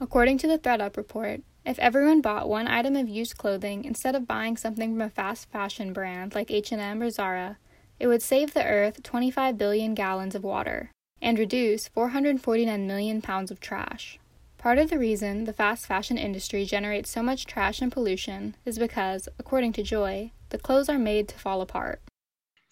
According 0.00 0.38
to 0.38 0.46
the 0.46 0.58
ThredUp 0.58 0.96
report, 0.96 1.40
if 1.66 1.78
everyone 1.80 2.20
bought 2.20 2.48
one 2.48 2.68
item 2.68 2.96
of 2.96 3.08
used 3.08 3.36
clothing 3.36 3.84
instead 3.84 4.14
of 4.14 4.26
buying 4.26 4.56
something 4.56 4.92
from 4.92 5.02
a 5.02 5.10
fast 5.10 5.50
fashion 5.50 5.92
brand 5.92 6.34
like 6.34 6.50
H&M 6.50 7.02
or 7.02 7.10
Zara, 7.10 7.58
it 7.98 8.06
would 8.06 8.22
save 8.22 8.54
the 8.54 8.64
earth 8.64 9.02
25 9.02 9.58
billion 9.58 9.94
gallons 9.94 10.34
of 10.34 10.44
water 10.44 10.92
and 11.20 11.38
reduce 11.38 11.88
449 11.88 12.86
million 12.86 13.20
pounds 13.20 13.50
of 13.50 13.58
trash. 13.58 14.20
Part 14.56 14.78
of 14.78 14.90
the 14.90 14.98
reason 14.98 15.44
the 15.44 15.52
fast 15.52 15.86
fashion 15.86 16.16
industry 16.16 16.64
generates 16.64 17.10
so 17.10 17.22
much 17.22 17.44
trash 17.44 17.82
and 17.82 17.90
pollution 17.90 18.54
is 18.64 18.78
because, 18.78 19.28
according 19.38 19.72
to 19.74 19.82
Joy, 19.82 20.32
the 20.50 20.58
clothes 20.58 20.88
are 20.88 20.98
made 20.98 21.28
to 21.28 21.38
fall 21.38 21.60
apart. 21.60 22.02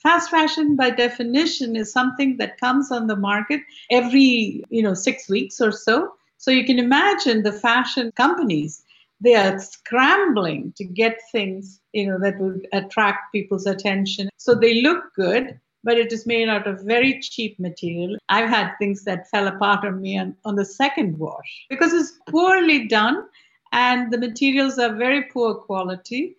Fast 0.03 0.31
fashion, 0.31 0.77
by 0.77 0.91
definition, 0.91 1.75
is 1.75 1.91
something 1.93 2.37
that 2.37 2.61
comes 2.61 2.93
on 2.93 3.07
the 3.07 3.17
market 3.17 3.61
every, 3.91 4.63
you 4.69 4.83
know, 4.83 4.95
six 4.95 5.29
weeks 5.29 5.61
or 5.61 5.73
so. 5.73 6.13
So 6.37 6.51
you 6.51 6.65
can 6.65 6.79
imagine 6.79 7.43
the 7.43 7.53
fashion 7.53 8.13
companies 8.17 8.85
they 9.21 9.35
are 9.35 9.59
scrambling 9.59 10.73
to 10.77 10.85
get 10.85 11.19
things 11.33 11.81
you 11.93 12.07
know 12.07 12.19
that 12.19 12.39
would 12.39 12.67
attract 12.73 13.33
people's 13.33 13.67
attention 13.67 14.29
so 14.37 14.55
they 14.55 14.83
look 14.83 15.03
good 15.15 15.59
but 15.85 15.97
it 15.97 16.13
is 16.13 16.27
made 16.27 16.49
out 16.49 16.67
of 16.67 16.83
very 16.83 17.19
cheap 17.21 17.59
material 17.59 18.17
i've 18.29 18.49
had 18.49 18.73
things 18.79 19.05
that 19.05 19.29
fell 19.31 19.47
apart 19.47 19.85
on 19.85 20.01
me 20.01 20.19
on, 20.19 20.37
on 20.45 20.57
the 20.57 20.65
second 20.65 21.19
wash 21.19 21.67
because 21.71 21.93
it's 21.93 22.19
poorly 22.29 22.87
done 22.87 23.25
and 23.73 24.13
the 24.13 24.19
materials 24.19 24.79
are 24.79 24.95
very 24.95 25.23
poor 25.25 25.55
quality 25.55 26.37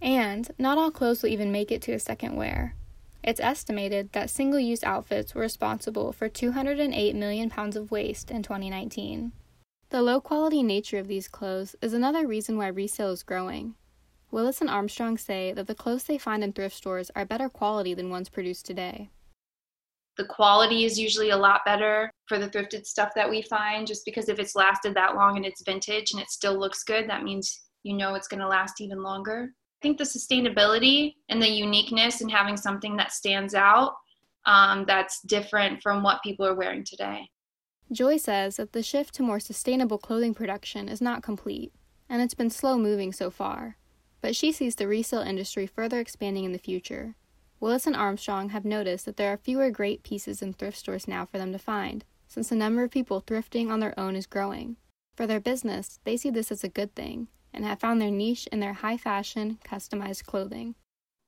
and 0.00 0.50
not 0.58 0.78
all 0.78 0.90
clothes 0.90 1.22
will 1.22 1.30
even 1.30 1.52
make 1.52 1.70
it 1.70 1.82
to 1.82 1.92
a 1.92 1.98
second 1.98 2.36
wear. 2.36 2.74
It's 3.22 3.40
estimated 3.40 4.12
that 4.12 4.30
single 4.30 4.60
use 4.60 4.84
outfits 4.84 5.34
were 5.34 5.42
responsible 5.42 6.12
for 6.12 6.28
208 6.28 7.14
million 7.14 7.50
pounds 7.50 7.76
of 7.76 7.90
waste 7.90 8.30
in 8.30 8.42
2019. 8.42 9.32
The 9.90 10.02
low 10.02 10.20
quality 10.20 10.62
nature 10.62 10.98
of 10.98 11.08
these 11.08 11.28
clothes 11.28 11.74
is 11.80 11.92
another 11.92 12.26
reason 12.26 12.56
why 12.56 12.68
resale 12.68 13.10
is 13.10 13.22
growing. 13.22 13.74
Willis 14.30 14.60
and 14.60 14.68
Armstrong 14.68 15.16
say 15.16 15.52
that 15.52 15.66
the 15.66 15.74
clothes 15.74 16.04
they 16.04 16.18
find 16.18 16.44
in 16.44 16.52
thrift 16.52 16.76
stores 16.76 17.10
are 17.16 17.24
better 17.24 17.48
quality 17.48 17.94
than 17.94 18.10
ones 18.10 18.28
produced 18.28 18.66
today. 18.66 19.10
The 20.18 20.26
quality 20.26 20.84
is 20.84 20.98
usually 20.98 21.30
a 21.30 21.36
lot 21.36 21.62
better 21.64 22.10
for 22.26 22.38
the 22.38 22.48
thrifted 22.48 22.84
stuff 22.84 23.12
that 23.14 23.30
we 23.30 23.42
find, 23.42 23.86
just 23.86 24.04
because 24.04 24.28
if 24.28 24.38
it's 24.38 24.56
lasted 24.56 24.94
that 24.94 25.14
long 25.14 25.36
and 25.36 25.46
it's 25.46 25.62
vintage 25.62 26.12
and 26.12 26.20
it 26.20 26.30
still 26.30 26.58
looks 26.58 26.82
good, 26.84 27.08
that 27.08 27.22
means 27.22 27.62
you 27.84 27.96
know 27.96 28.14
it's 28.14 28.28
going 28.28 28.40
to 28.40 28.48
last 28.48 28.80
even 28.80 29.02
longer. 29.02 29.54
I 29.78 29.86
think 29.86 29.98
the 29.98 30.04
sustainability 30.04 31.14
and 31.28 31.40
the 31.40 31.48
uniqueness 31.48 32.20
and 32.20 32.28
having 32.28 32.56
something 32.56 32.96
that 32.96 33.12
stands 33.12 33.54
out 33.54 33.94
um, 34.44 34.84
that's 34.88 35.20
different 35.22 35.82
from 35.82 36.02
what 36.02 36.22
people 36.24 36.44
are 36.44 36.56
wearing 36.56 36.84
today. 36.84 37.28
Joy 37.92 38.16
says 38.16 38.56
that 38.56 38.72
the 38.72 38.82
shift 38.82 39.14
to 39.14 39.22
more 39.22 39.38
sustainable 39.38 39.98
clothing 39.98 40.34
production 40.34 40.88
is 40.88 41.00
not 41.00 41.22
complete, 41.22 41.72
and 42.08 42.20
it's 42.20 42.34
been 42.34 42.50
slow 42.50 42.76
moving 42.76 43.12
so 43.12 43.30
far. 43.30 43.76
But 44.20 44.34
she 44.34 44.50
sees 44.50 44.74
the 44.74 44.88
resale 44.88 45.20
industry 45.20 45.68
further 45.68 46.00
expanding 46.00 46.42
in 46.42 46.52
the 46.52 46.58
future. 46.58 47.14
Willis 47.60 47.86
and 47.86 47.94
Armstrong 47.94 48.48
have 48.48 48.64
noticed 48.64 49.04
that 49.04 49.16
there 49.16 49.32
are 49.32 49.36
fewer 49.36 49.70
great 49.70 50.02
pieces 50.02 50.42
in 50.42 50.54
thrift 50.54 50.78
stores 50.78 51.06
now 51.06 51.24
for 51.24 51.38
them 51.38 51.52
to 51.52 51.58
find, 51.58 52.04
since 52.26 52.48
the 52.48 52.56
number 52.56 52.82
of 52.82 52.90
people 52.90 53.22
thrifting 53.22 53.70
on 53.70 53.78
their 53.78 53.98
own 53.98 54.16
is 54.16 54.26
growing. 54.26 54.76
For 55.14 55.26
their 55.26 55.40
business, 55.40 56.00
they 56.02 56.16
see 56.16 56.30
this 56.30 56.50
as 56.50 56.64
a 56.64 56.68
good 56.68 56.96
thing 56.96 57.28
and 57.54 57.64
have 57.64 57.80
found 57.80 58.00
their 58.00 58.10
niche 58.10 58.46
in 58.52 58.60
their 58.60 58.72
high 58.72 58.96
fashion, 58.96 59.58
customized 59.64 60.24
clothing. 60.24 60.74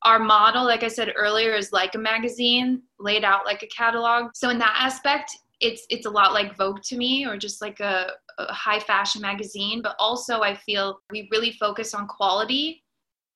Our 0.02 0.18
model 0.18 0.64
like 0.64 0.82
i 0.82 0.88
said 0.88 1.12
earlier 1.14 1.54
is 1.54 1.72
like 1.72 1.94
a 1.94 1.98
magazine 1.98 2.82
laid 2.98 3.24
out 3.24 3.44
like 3.44 3.62
a 3.62 3.66
catalog. 3.66 4.30
So 4.34 4.48
in 4.50 4.58
that 4.58 4.76
aspect 4.78 5.36
it's 5.60 5.84
it's 5.90 6.06
a 6.06 6.10
lot 6.10 6.32
like 6.32 6.56
vogue 6.56 6.80
to 6.84 6.96
me 6.96 7.26
or 7.26 7.36
just 7.36 7.60
like 7.60 7.80
a, 7.80 8.12
a 8.38 8.52
high 8.52 8.80
fashion 8.80 9.20
magazine. 9.20 9.82
But 9.82 9.96
also 9.98 10.40
i 10.40 10.54
feel 10.54 11.00
we 11.10 11.28
really 11.30 11.52
focus 11.52 11.94
on 11.94 12.06
quality. 12.06 12.82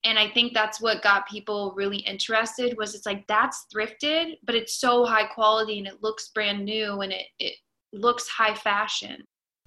And 0.04 0.18
i 0.18 0.28
think 0.30 0.54
that's 0.54 0.80
what 0.80 1.02
got 1.02 1.28
people 1.28 1.74
really 1.76 1.98
interested 1.98 2.76
was 2.78 2.94
it's 2.94 3.06
like 3.06 3.26
that's 3.26 3.66
thrifted 3.74 4.38
but 4.44 4.54
it's 4.54 4.80
so 4.80 5.04
high 5.04 5.26
quality 5.26 5.78
and 5.78 5.86
it 5.86 6.02
looks 6.02 6.30
brand 6.34 6.64
new 6.64 7.00
and 7.00 7.12
it, 7.12 7.26
it 7.38 7.56
looks 7.92 8.26
high 8.28 8.54
fashion 8.54 9.22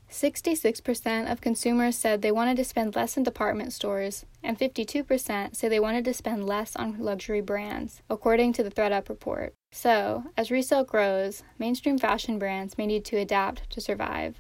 66% 0.10 1.32
of 1.32 1.42
consumers 1.42 1.98
said 1.98 2.22
they 2.22 2.32
wanted 2.32 2.58
to 2.58 2.64
spend 2.64 2.96
less 2.96 3.18
in 3.18 3.24
department 3.24 3.74
stores, 3.74 4.26
and 4.42 4.58
52% 4.58 5.56
say 5.56 5.68
they 5.68 5.80
wanted 5.80 6.06
to 6.06 6.14
spend 6.14 6.46
less 6.46 6.76
on 6.76 6.98
luxury 7.00 7.42
brands, 7.42 8.02
according 8.10 8.54
to 8.54 8.64
the 8.64 8.72
ThredUp 8.72 9.10
report. 9.10 9.54
So, 9.72 10.24
as 10.38 10.50
resale 10.50 10.86
grows, 10.86 11.44
mainstream 11.60 11.98
fashion 11.98 12.40
brands 12.40 12.78
may 12.78 12.86
need 12.86 13.06
to 13.06 13.18
adapt 13.18 13.70
to 13.72 13.82
survive. 13.82 14.40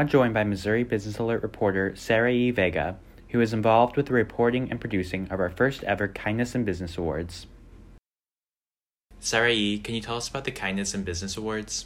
Now 0.00 0.06
joined 0.06 0.32
by 0.32 0.44
Missouri 0.44 0.82
Business 0.82 1.18
Alert 1.18 1.42
reporter 1.42 1.94
Sarah 1.94 2.32
E. 2.32 2.50
Vega, 2.50 2.96
who 3.28 3.40
is 3.42 3.52
involved 3.52 3.98
with 3.98 4.06
the 4.06 4.14
reporting 4.14 4.70
and 4.70 4.80
producing 4.80 5.28
of 5.30 5.38
our 5.38 5.50
first 5.50 5.84
ever 5.84 6.08
Kindness 6.08 6.54
in 6.54 6.64
Business 6.64 6.96
Awards. 6.96 7.46
Sarah 9.18 9.50
E., 9.50 9.78
can 9.78 9.94
you 9.94 10.00
tell 10.00 10.16
us 10.16 10.26
about 10.26 10.44
the 10.44 10.52
Kindness 10.52 10.94
in 10.94 11.04
Business 11.04 11.36
Awards? 11.36 11.84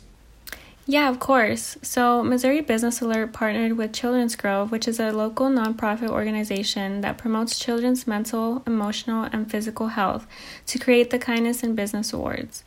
Yeah, 0.87 1.09
of 1.09 1.19
course. 1.19 1.77
So, 1.83 2.23
Missouri 2.23 2.61
Business 2.61 3.01
Alert 3.01 3.33
partnered 3.33 3.77
with 3.77 3.93
Children's 3.93 4.37
Grove, 4.37 4.71
which 4.71 4.87
is 4.87 5.01
a 5.01 5.11
local 5.11 5.49
nonprofit 5.49 6.11
organization 6.11 7.01
that 7.01 7.19
promotes 7.19 7.59
children's 7.59 8.07
mental, 8.07 8.63
emotional, 8.65 9.25
and 9.33 9.51
physical 9.51 9.89
health, 9.89 10.25
to 10.67 10.79
create 10.79 11.11
the 11.11 11.19
Kindness 11.19 11.65
in 11.65 11.75
Business 11.75 12.13
Awards. 12.13 12.63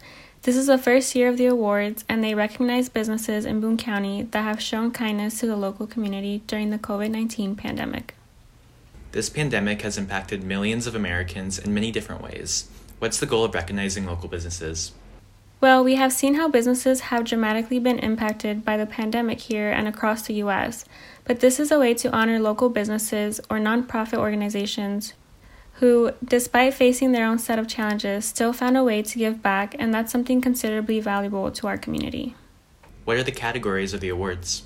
This 0.48 0.56
is 0.56 0.68
the 0.68 0.78
first 0.78 1.14
year 1.14 1.28
of 1.28 1.36
the 1.36 1.48
awards, 1.48 2.06
and 2.08 2.24
they 2.24 2.34
recognize 2.34 2.88
businesses 2.88 3.44
in 3.46 3.60
Boone 3.60 3.76
County 3.76 4.30
that 4.32 4.44
have 4.44 4.62
shown 4.62 4.92
kindness 4.92 5.42
to 5.42 5.46
the 5.46 5.58
local 5.58 5.86
community 5.86 6.42
during 6.48 6.70
the 6.70 6.78
COVID 6.78 7.12
19 7.12 7.58
pandemic. 7.58 8.16
This 9.12 9.28
pandemic 9.28 9.82
has 9.82 9.98
impacted 9.98 10.46
millions 10.46 10.88
of 10.88 10.96
Americans 10.96 11.60
in 11.60 11.74
many 11.74 11.92
different 11.92 12.22
ways. 12.22 12.70
What's 13.00 13.20
the 13.20 13.26
goal 13.26 13.44
of 13.44 13.54
recognizing 13.54 14.06
local 14.06 14.30
businesses? 14.30 14.94
Well, 15.60 15.84
we 15.84 15.96
have 15.96 16.14
seen 16.14 16.36
how 16.36 16.48
businesses 16.48 17.02
have 17.12 17.26
dramatically 17.26 17.80
been 17.80 18.00
impacted 18.00 18.64
by 18.64 18.78
the 18.78 18.86
pandemic 18.86 19.42
here 19.42 19.70
and 19.70 19.86
across 19.86 20.22
the 20.22 20.36
U.S., 20.36 20.86
but 21.26 21.42
this 21.42 21.60
is 21.60 21.74
a 21.74 21.80
way 21.80 21.94
to 21.96 22.16
honor 22.16 22.40
local 22.40 22.70
businesses 22.70 23.42
or 23.50 23.58
nonprofit 23.58 24.18
organizations 24.18 25.14
who, 25.80 26.12
despite 26.24 26.74
facing 26.74 27.12
their 27.12 27.26
own 27.26 27.38
set 27.38 27.60
of 27.60 27.68
challenges, 27.68 28.26
still 28.26 28.52
found 28.52 28.76
a 28.76 28.84
way 28.84 29.04
to 29.04 29.18
give 29.20 29.44
back, 29.44 29.76
and 29.78 29.94
that's 29.94 30.12
something 30.12 30.42
considerably 30.42 31.00
valuable 31.00 31.52
to 31.52 31.68
our 31.68 31.78
community. 31.78 32.36
What 33.06 33.18
are 33.18 33.24
the 33.24 33.32
categories 33.32 33.94
of 33.94 34.02
the 34.02 34.10
awards? 34.10 34.64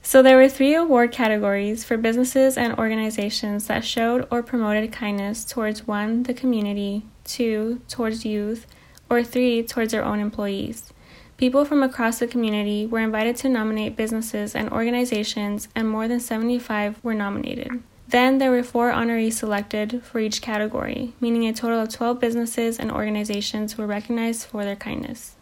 So, 0.00 0.22
there 0.22 0.36
were 0.36 0.48
three 0.48 0.74
award 0.74 1.12
categories 1.12 1.84
for 1.84 1.96
businesses 1.96 2.56
and 2.56 2.78
organizations 2.78 3.66
that 3.66 3.84
showed 3.84 4.26
or 4.30 4.42
promoted 4.42 4.92
kindness 4.92 5.44
towards 5.44 5.86
one, 5.86 6.22
the 6.22 6.34
community, 6.34 7.04
two, 7.24 7.80
towards 7.88 8.24
youth, 8.24 8.66
or 9.10 9.22
three, 9.22 9.62
towards 9.62 9.92
their 9.92 10.04
own 10.04 10.20
employees. 10.20 10.92
People 11.36 11.64
from 11.64 11.82
across 11.82 12.20
the 12.20 12.26
community 12.28 12.86
were 12.86 13.00
invited 13.00 13.34
to 13.36 13.48
nominate 13.48 13.96
businesses 13.96 14.54
and 14.54 14.70
organizations, 14.70 15.68
and 15.74 15.88
more 15.88 16.06
than 16.06 16.20
75 16.20 17.02
were 17.02 17.14
nominated. 17.14 17.82
Then 18.12 18.36
there 18.36 18.50
were 18.50 18.62
four 18.62 18.92
honorees 18.92 19.32
selected 19.32 20.02
for 20.04 20.18
each 20.18 20.42
category, 20.42 21.14
meaning 21.18 21.48
a 21.48 21.54
total 21.54 21.80
of 21.80 21.88
12 21.88 22.20
businesses 22.20 22.78
and 22.78 22.92
organizations 22.92 23.78
were 23.78 23.86
recognized 23.86 24.46
for 24.48 24.64
their 24.64 24.76
kindness. 24.76 25.36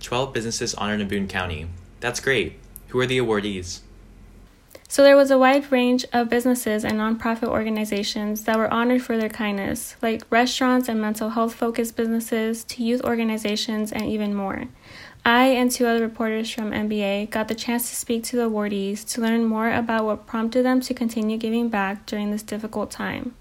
12 0.00 0.32
businesses 0.32 0.74
honored 0.76 1.02
in 1.02 1.08
Boone 1.08 1.28
County. 1.28 1.66
That's 2.00 2.20
great. 2.20 2.58
Who 2.88 3.00
are 3.00 3.06
the 3.06 3.18
awardees? 3.18 3.80
So 4.88 5.02
there 5.02 5.16
was 5.16 5.30
a 5.30 5.36
wide 5.36 5.70
range 5.70 6.06
of 6.10 6.30
businesses 6.30 6.86
and 6.86 6.94
nonprofit 6.94 7.48
organizations 7.48 8.44
that 8.44 8.56
were 8.56 8.72
honored 8.72 9.02
for 9.02 9.18
their 9.18 9.28
kindness, 9.28 9.96
like 10.00 10.22
restaurants 10.30 10.88
and 10.88 10.98
mental 10.98 11.30
health 11.30 11.52
focused 11.52 11.96
businesses 11.96 12.64
to 12.64 12.82
youth 12.82 13.02
organizations 13.04 13.92
and 13.92 14.06
even 14.06 14.34
more. 14.34 14.68
I 15.26 15.46
and 15.46 15.70
two 15.70 15.86
other 15.86 16.02
reporters 16.02 16.50
from 16.50 16.72
MBA 16.72 17.30
got 17.30 17.48
the 17.48 17.54
chance 17.54 17.88
to 17.88 17.96
speak 17.96 18.24
to 18.24 18.36
the 18.36 18.50
awardees 18.50 19.08
to 19.14 19.22
learn 19.22 19.46
more 19.46 19.72
about 19.72 20.04
what 20.04 20.26
prompted 20.26 20.66
them 20.66 20.82
to 20.82 20.92
continue 20.92 21.38
giving 21.38 21.70
back 21.70 22.04
during 22.04 22.30
this 22.30 22.42
difficult 22.42 22.90
time. 22.90 23.34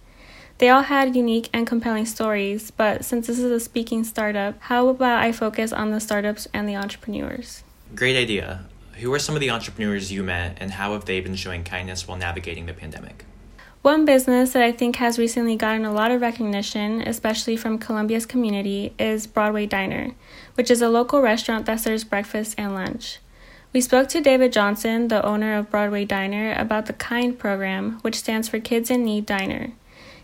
They 0.59 0.69
all 0.69 0.83
had 0.83 1.13
unique 1.13 1.49
and 1.51 1.67
compelling 1.67 2.05
stories, 2.05 2.71
but 2.71 3.03
since 3.03 3.27
this 3.27 3.37
is 3.37 3.51
a 3.51 3.59
speaking 3.59 4.05
startup, 4.05 4.55
how 4.61 4.87
about 4.87 5.21
I 5.21 5.33
focus 5.33 5.73
on 5.73 5.91
the 5.91 5.99
startups 5.99 6.47
and 6.53 6.69
the 6.69 6.77
entrepreneurs? 6.77 7.63
Great 7.93 8.15
idea. 8.15 8.65
Who 8.99 9.11
are 9.13 9.19
some 9.19 9.35
of 9.35 9.41
the 9.41 9.49
entrepreneurs 9.49 10.09
you 10.09 10.23
met, 10.23 10.57
and 10.61 10.71
how 10.71 10.93
have 10.93 11.03
they 11.03 11.19
been 11.19 11.35
showing 11.35 11.65
kindness 11.65 12.07
while 12.07 12.17
navigating 12.17 12.65
the 12.65 12.73
pandemic? 12.73 13.25
One 13.83 14.05
business 14.05 14.53
that 14.53 14.63
I 14.63 14.71
think 14.71 14.95
has 14.95 15.19
recently 15.19 15.57
gotten 15.57 15.83
a 15.83 15.91
lot 15.91 16.09
of 16.09 16.21
recognition, 16.21 17.01
especially 17.01 17.57
from 17.57 17.77
Columbia's 17.77 18.25
community, 18.25 18.93
is 18.97 19.27
Broadway 19.27 19.65
Diner, 19.65 20.11
which 20.55 20.71
is 20.71 20.81
a 20.81 20.87
local 20.87 21.21
restaurant 21.21 21.65
that 21.65 21.81
serves 21.81 22.05
breakfast 22.05 22.55
and 22.57 22.73
lunch. 22.73 23.19
We 23.73 23.81
spoke 23.81 24.07
to 24.07 24.21
David 24.21 24.53
Johnson, 24.53 25.09
the 25.09 25.21
owner 25.25 25.57
of 25.57 25.69
Broadway 25.69 26.05
Diner, 26.05 26.55
about 26.57 26.85
the 26.85 26.93
KIND 26.93 27.37
program, 27.37 27.99
which 28.03 28.15
stands 28.15 28.47
for 28.47 28.57
Kids 28.57 28.89
in 28.89 29.03
Need 29.03 29.25
Diner. 29.25 29.73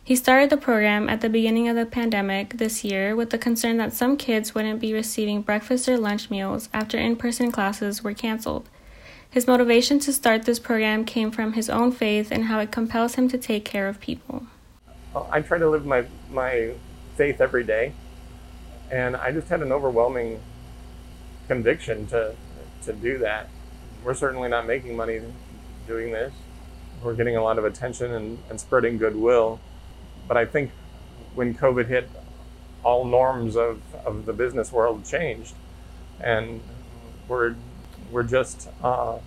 He 0.01 0.15
started 0.15 0.49
the 0.49 0.55
program 0.55 1.09
at 1.09 1.19
the 1.19 1.27
beginning 1.27 1.67
of 1.67 1.75
the 1.75 1.85
pandemic 1.85 2.59
this 2.59 2.85
year 2.85 3.13
with 3.13 3.31
the 3.31 3.37
concern 3.37 3.75
that 3.75 3.91
some 3.91 4.15
kids 4.15 4.55
wouldn't 4.55 4.79
be 4.79 4.93
receiving 4.93 5.41
breakfast 5.41 5.89
or 5.89 5.97
lunch 5.97 6.29
meals 6.29 6.69
after 6.73 6.97
in 6.97 7.17
person 7.17 7.51
classes 7.51 8.05
were 8.05 8.13
canceled. 8.13 8.69
His 9.31 9.45
motivation 9.45 9.99
to 9.99 10.11
start 10.11 10.43
this 10.43 10.57
program 10.57 11.05
came 11.05 11.29
from 11.29 11.53
his 11.53 11.69
own 11.69 11.91
faith 11.91 12.31
and 12.31 12.45
how 12.45 12.59
it 12.59 12.71
compels 12.71 13.13
him 13.13 13.29
to 13.29 13.37
take 13.37 13.63
care 13.63 13.87
of 13.87 13.99
people. 13.99 14.47
I 15.31 15.41
try 15.41 15.59
to 15.59 15.69
live 15.69 15.85
my, 15.85 16.05
my 16.31 16.73
faith 17.15 17.39
every 17.39 17.63
day, 17.63 17.93
and 18.89 19.15
I 19.15 19.31
just 19.31 19.47
had 19.49 19.61
an 19.61 19.71
overwhelming 19.71 20.41
conviction 21.47 22.07
to, 22.07 22.35
to 22.85 22.93
do 22.93 23.19
that. 23.19 23.49
We're 24.03 24.15
certainly 24.15 24.49
not 24.49 24.65
making 24.65 24.95
money 24.95 25.21
doing 25.87 26.11
this. 26.11 26.33
We're 27.03 27.13
getting 27.13 27.37
a 27.37 27.43
lot 27.43 27.59
of 27.59 27.65
attention 27.65 28.11
and, 28.11 28.39
and 28.49 28.59
spreading 28.59 28.97
goodwill. 28.97 29.59
But 30.27 30.37
I 30.37 30.45
think 30.45 30.71
when 31.35 31.53
COVID 31.53 31.85
hit, 31.87 32.09
all 32.83 33.05
norms 33.05 33.55
of, 33.55 33.81
of 34.05 34.25
the 34.25 34.33
business 34.33 34.71
world 34.71 35.05
changed. 35.05 35.53
And 36.19 36.61
we're 37.27 37.55
we're 38.11 38.23
just 38.23 38.69
uh, 38.83 39.17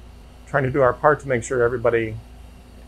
trying 0.47 0.65
to 0.65 0.71
do 0.71 0.81
our 0.81 0.93
part 0.93 1.21
to 1.21 1.29
make 1.29 1.45
sure 1.45 1.63
everybody, 1.63 2.17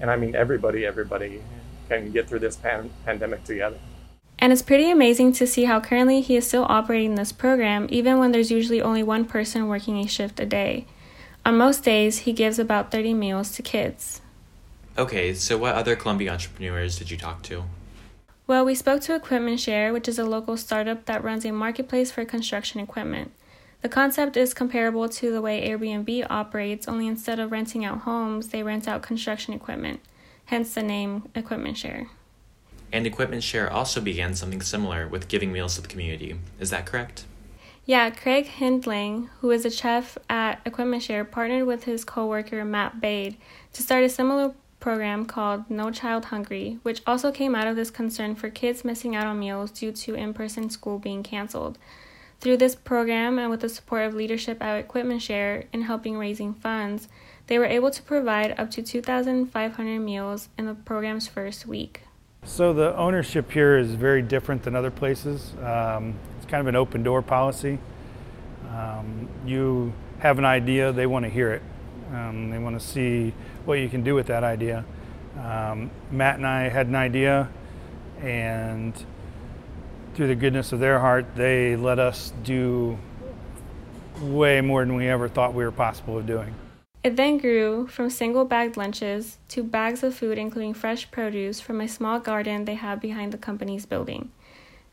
and 0.01 0.11
I 0.11 0.17
mean 0.17 0.35
everybody, 0.35 0.85
everybody 0.85 1.43
can 1.89 2.11
get 2.13 2.29
through 2.29 2.41
this 2.41 2.57
pan- 2.57 2.91
pandemic 3.05 3.45
together. 3.45 3.79
And 4.39 4.53
it's 4.53 4.63
pretty 4.63 4.91
amazing 4.91 5.33
to 5.35 5.47
see 5.47 5.65
how 5.65 5.81
currently 5.81 6.21
he 6.21 6.37
is 6.37 6.47
still 6.47 6.67
operating 6.69 7.15
this 7.15 7.33
program, 7.33 7.87
even 7.91 8.19
when 8.19 8.33
there's 8.33 8.51
usually 8.51 8.83
only 8.83 9.03
one 9.03 9.25
person 9.25 9.69
working 9.69 9.99
a 9.99 10.07
shift 10.07 10.41
a 10.41 10.47
day. 10.47 10.87
On 11.47 11.57
most 11.57 11.85
days, 11.85 12.21
he 12.21 12.33
gives 12.33 12.59
about 12.59 12.91
30 12.91 13.15
meals 13.15 13.53
to 13.53 13.63
kids. 13.63 14.21
Okay, 14.97 15.35
so 15.35 15.59
what 15.59 15.75
other 15.75 15.97
Columbia 15.97 16.33
entrepreneurs 16.33 16.99
did 16.99 17.11
you 17.11 17.17
talk 17.17 17.43
to? 17.45 17.65
Well, 18.47 18.65
we 18.65 18.75
spoke 18.75 19.01
to 19.03 19.15
Equipment 19.15 19.59
Share, 19.61 19.93
which 19.93 20.09
is 20.09 20.19
a 20.19 20.25
local 20.25 20.57
startup 20.57 21.07
that 21.07 21.25
runs 21.25 21.45
a 21.45 21.53
marketplace 21.53 22.11
for 22.11 22.25
construction 22.25 22.81
equipment. 22.81 23.33
The 23.85 23.91
concept 23.91 24.39
is 24.39 24.55
comparable 24.55 25.11
to 25.11 25.31
the 25.31 25.43
way 25.43 25.69
Airbnb 25.69 26.29
operates, 26.31 26.89
only 26.89 27.07
instead 27.07 27.39
of 27.39 27.53
renting 27.53 27.85
out 27.85 27.99
homes, 27.99 28.49
they 28.49 28.63
rent 28.63 28.89
out 28.89 29.03
construction 29.03 29.53
equipment, 29.53 30.01
hence 30.47 30.73
the 30.73 30.83
name 30.83 31.29
Equipment 31.35 31.77
Share. 31.77 32.09
And 32.95 33.07
Equipment 33.07 33.43
Share 33.43 33.71
also 33.71 34.01
began 34.01 34.35
something 34.35 34.63
similar 34.63 35.07
with 35.07 35.29
giving 35.29 35.53
meals 35.53 35.75
to 35.75 35.83
the 35.83 35.89
community. 35.89 36.41
Is 36.59 36.71
that 36.71 36.87
correct? 36.87 37.27
Yeah, 37.85 38.09
Craig 38.09 38.47
Hindling, 38.47 39.29
who 39.41 39.51
is 39.51 39.67
a 39.67 39.71
chef 39.71 40.17
at 40.31 40.63
Equipment 40.65 41.03
Share, 41.03 41.27
partnered 41.27 41.67
with 41.67 41.85
his 41.85 42.07
coworker 42.07 42.65
Matt 42.65 43.03
Bade 43.03 43.37
to 43.75 43.83
start 43.83 44.03
a 44.03 44.09
similar 44.09 44.55
program 44.81 45.27
called 45.27 45.69
No 45.69 45.91
Child 45.91 46.25
Hungry, 46.25 46.79
which 46.85 47.03
also 47.07 47.31
came 47.31 47.55
out 47.55 47.67
of 47.67 47.77
this 47.77 47.91
concern 47.91 48.35
for 48.35 48.49
kids 48.49 48.83
missing 48.83 49.15
out 49.15 49.27
on 49.27 49.39
meals 49.39 49.71
due 49.71 49.93
to 49.93 50.15
in 50.15 50.33
person 50.33 50.71
school 50.71 50.99
being 50.99 51.23
canceled. 51.23 51.77
Through 52.41 52.59
this 52.59 52.75
program 52.75 53.39
and 53.39 53.51
with 53.51 53.61
the 53.61 53.69
support 53.69 54.05
of 54.07 54.15
leadership 54.15 54.63
at 54.63 54.79
Equipment 54.79 55.23
Share 55.23 55.65
in 55.73 55.83
helping 55.83 56.19
raising 56.19 56.55
funds, 56.55 57.09
they 57.47 57.59
were 57.59 57.65
able 57.65 57.91
to 57.91 58.03
provide 58.03 58.59
up 58.59 58.71
to 58.73 58.83
2,500 58.83 60.01
meals 60.01 60.49
in 60.59 60.67
the 60.67 60.75
program's 60.75 61.27
first 61.27 61.67
week. 61.67 62.03
So 62.45 62.73
the 62.75 62.95
ownership 62.97 63.51
here 63.51 63.79
is 63.79 63.95
very 63.95 64.21
different 64.21 64.63
than 64.63 64.77
other 64.77 64.91
places. 64.91 65.53
Um, 65.63 66.15
it's 66.37 66.47
kind 66.47 66.61
of 66.61 66.67
an 66.67 66.77
open 66.77 67.03
door 67.03 67.23
policy. 67.23 67.79
Um, 68.71 69.29
you 69.47 69.93
have 70.19 70.39
an 70.39 70.45
idea, 70.45 70.93
they 70.93 71.07
want 71.07 71.25
to 71.25 71.31
hear 71.31 71.53
it. 71.53 71.63
Um, 72.13 72.51
they 72.51 72.59
want 72.59 72.79
to 72.79 72.87
see 72.87 73.33
what 73.65 73.75
you 73.75 73.89
can 73.89 74.03
do 74.03 74.15
with 74.15 74.27
that 74.27 74.45
idea. 74.45 74.85
Um, 75.39 75.91
Matt 76.11 76.37
and 76.37 76.47
I 76.47 76.69
had 76.69 76.87
an 76.87 76.95
idea, 76.95 77.49
and 78.21 78.95
through 80.15 80.29
the 80.29 80.35
goodness 80.35 80.73
of 80.73 80.81
their 80.81 80.99
heart, 80.99 81.27
they 81.35 81.77
let 81.77 81.99
us 81.99 82.33
do 82.43 82.99
way 84.21 84.61
more 84.61 84.85
than 84.85 84.95
we 84.95 85.09
ever 85.09 85.29
thought 85.29 85.55
we 85.55 85.65
were 85.65 85.73
possible 85.73 86.19
of 86.19 86.27
doing. 86.27 86.55
It 87.03 87.17
then 87.17 87.37
grew 87.37 87.87
from 87.87 88.09
single 88.09 88.47
bagged 88.47 88.77
lunches 88.77 89.39
to 89.49 89.63
bags 89.63 90.03
of 90.03 90.15
food, 90.15 90.39
including 90.39 90.73
fresh 90.73 91.11
produce, 91.11 91.61
from 91.61 91.81
a 91.81 91.89
small 91.89 92.19
garden 92.19 92.65
they 92.65 92.77
have 92.77 93.01
behind 93.01 93.33
the 93.33 93.39
company's 93.39 93.85
building. 93.85 94.31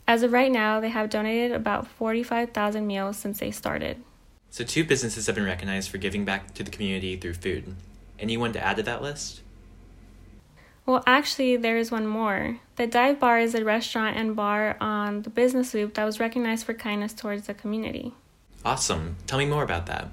As 0.08 0.24
of 0.24 0.34
right 0.34 0.52
now, 0.52 0.82
they 0.82 0.90
have 0.90 1.10
donated 1.10 1.54
about 1.54 1.88
45,000 1.88 2.86
meals 2.86 3.18
since 3.18 3.40
they 3.40 3.52
started. 3.52 4.04
So, 4.50 4.66
two 4.66 4.84
businesses 4.84 5.28
have 5.28 5.36
been 5.36 5.46
recognized 5.46 5.90
for 5.90 5.98
giving 5.98 6.26
back 6.26 6.54
to 6.56 6.64
the 6.64 6.72
community 6.72 7.16
through 7.16 7.36
food. 7.36 7.76
Anyone 8.20 8.52
to 8.54 8.62
add 8.62 8.76
to 8.76 8.84
that 8.84 9.02
list? 9.02 9.41
Well, 10.92 11.04
actually, 11.08 11.56
there 11.56 11.78
is 11.78 11.90
one 11.90 12.06
more. 12.06 12.60
The 12.76 12.86
Dive 12.86 13.18
Bar 13.18 13.40
is 13.40 13.56
a 13.56 13.64
restaurant 13.64 14.18
and 14.18 14.36
bar 14.36 14.76
on 14.82 15.22
the 15.22 15.30
business 15.30 15.74
loop 15.74 15.94
that 15.94 16.04
was 16.04 16.20
recognized 16.20 16.66
for 16.66 16.74
kindness 16.74 17.14
towards 17.14 17.48
the 17.48 17.54
community. 17.54 18.14
Awesome. 18.66 19.16
Tell 19.26 19.40
me 19.40 19.46
more 19.46 19.64
about 19.64 19.86
that. 19.86 20.10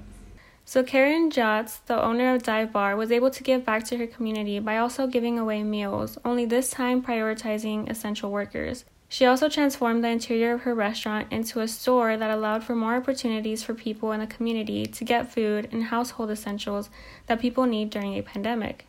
So, 0.63 0.81
Karen 0.81 1.31
Jotz, 1.31 1.79
the 1.87 2.01
owner 2.01 2.33
of 2.33 2.43
Dive 2.43 2.71
Bar, 2.71 2.95
was 2.95 3.11
able 3.11 3.29
to 3.29 3.43
give 3.43 3.65
back 3.65 3.83
to 3.87 3.97
her 3.97 4.07
community 4.07 4.57
by 4.59 4.77
also 4.77 5.05
giving 5.05 5.37
away 5.37 5.63
meals, 5.63 6.17
only 6.23 6.45
this 6.45 6.69
time 6.69 7.03
prioritizing 7.03 7.89
essential 7.89 8.31
workers. 8.31 8.85
She 9.09 9.25
also 9.25 9.49
transformed 9.49 10.01
the 10.01 10.07
interior 10.07 10.53
of 10.53 10.61
her 10.61 10.73
restaurant 10.73 11.27
into 11.29 11.59
a 11.59 11.67
store 11.67 12.15
that 12.15 12.31
allowed 12.31 12.63
for 12.63 12.73
more 12.73 12.95
opportunities 12.95 13.63
for 13.63 13.73
people 13.73 14.13
in 14.13 14.21
the 14.21 14.27
community 14.27 14.85
to 14.85 15.03
get 15.03 15.29
food 15.29 15.67
and 15.73 15.83
household 15.83 16.31
essentials 16.31 16.89
that 17.25 17.41
people 17.41 17.65
need 17.65 17.89
during 17.89 18.17
a 18.17 18.21
pandemic. 18.21 18.85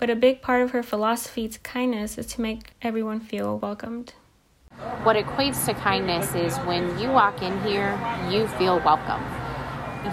But 0.00 0.08
a 0.08 0.16
big 0.16 0.40
part 0.40 0.62
of 0.62 0.70
her 0.70 0.82
philosophy 0.82 1.46
to 1.46 1.58
kindness 1.60 2.16
is 2.16 2.26
to 2.28 2.40
make 2.40 2.72
everyone 2.80 3.20
feel 3.20 3.58
welcomed. 3.58 4.14
What 5.02 5.16
equates 5.16 5.66
to 5.66 5.74
kindness 5.74 6.34
is 6.34 6.56
when 6.60 6.98
you 6.98 7.10
walk 7.10 7.42
in 7.42 7.60
here, 7.62 8.00
you 8.30 8.48
feel 8.48 8.80
welcome. 8.80 9.22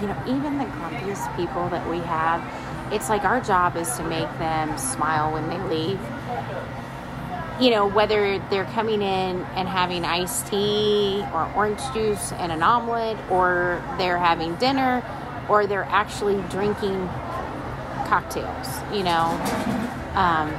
You 0.02 0.08
know, 0.08 0.22
even 0.26 0.58
the 0.58 0.66
grumpiest 0.66 1.34
people 1.36 1.70
that 1.70 1.88
we 1.88 2.00
have, 2.00 2.44
it's 2.92 3.08
like 3.08 3.24
our 3.24 3.40
job 3.40 3.76
is 3.78 3.90
to 3.96 4.04
make 4.04 4.28
them 4.38 4.76
smile 4.76 5.32
when 5.32 5.48
they 5.48 5.58
leave 5.74 6.00
you 7.60 7.70
know, 7.70 7.88
whether 7.88 8.38
they're 8.50 8.66
coming 8.66 9.02
in 9.02 9.42
and 9.56 9.66
having 9.66 10.04
iced 10.04 10.46
tea 10.46 11.24
or 11.34 11.52
orange 11.56 11.80
juice 11.92 12.30
and 12.32 12.52
an 12.52 12.62
omelet, 12.62 13.18
or 13.30 13.82
they're 13.98 14.18
having 14.18 14.54
dinner, 14.56 15.02
or 15.48 15.66
they're 15.66 15.82
actually 15.84 16.40
drinking 16.50 17.08
cocktails, 18.08 18.80
you 18.92 19.04
know. 19.04 19.26
Um, 20.14 20.50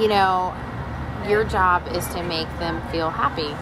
you 0.00 0.08
know, 0.08 0.54
your 1.28 1.44
job 1.44 1.86
is 1.88 2.06
to 2.08 2.22
make 2.22 2.48
them 2.58 2.80
feel 2.90 3.10
happy. 3.10 3.54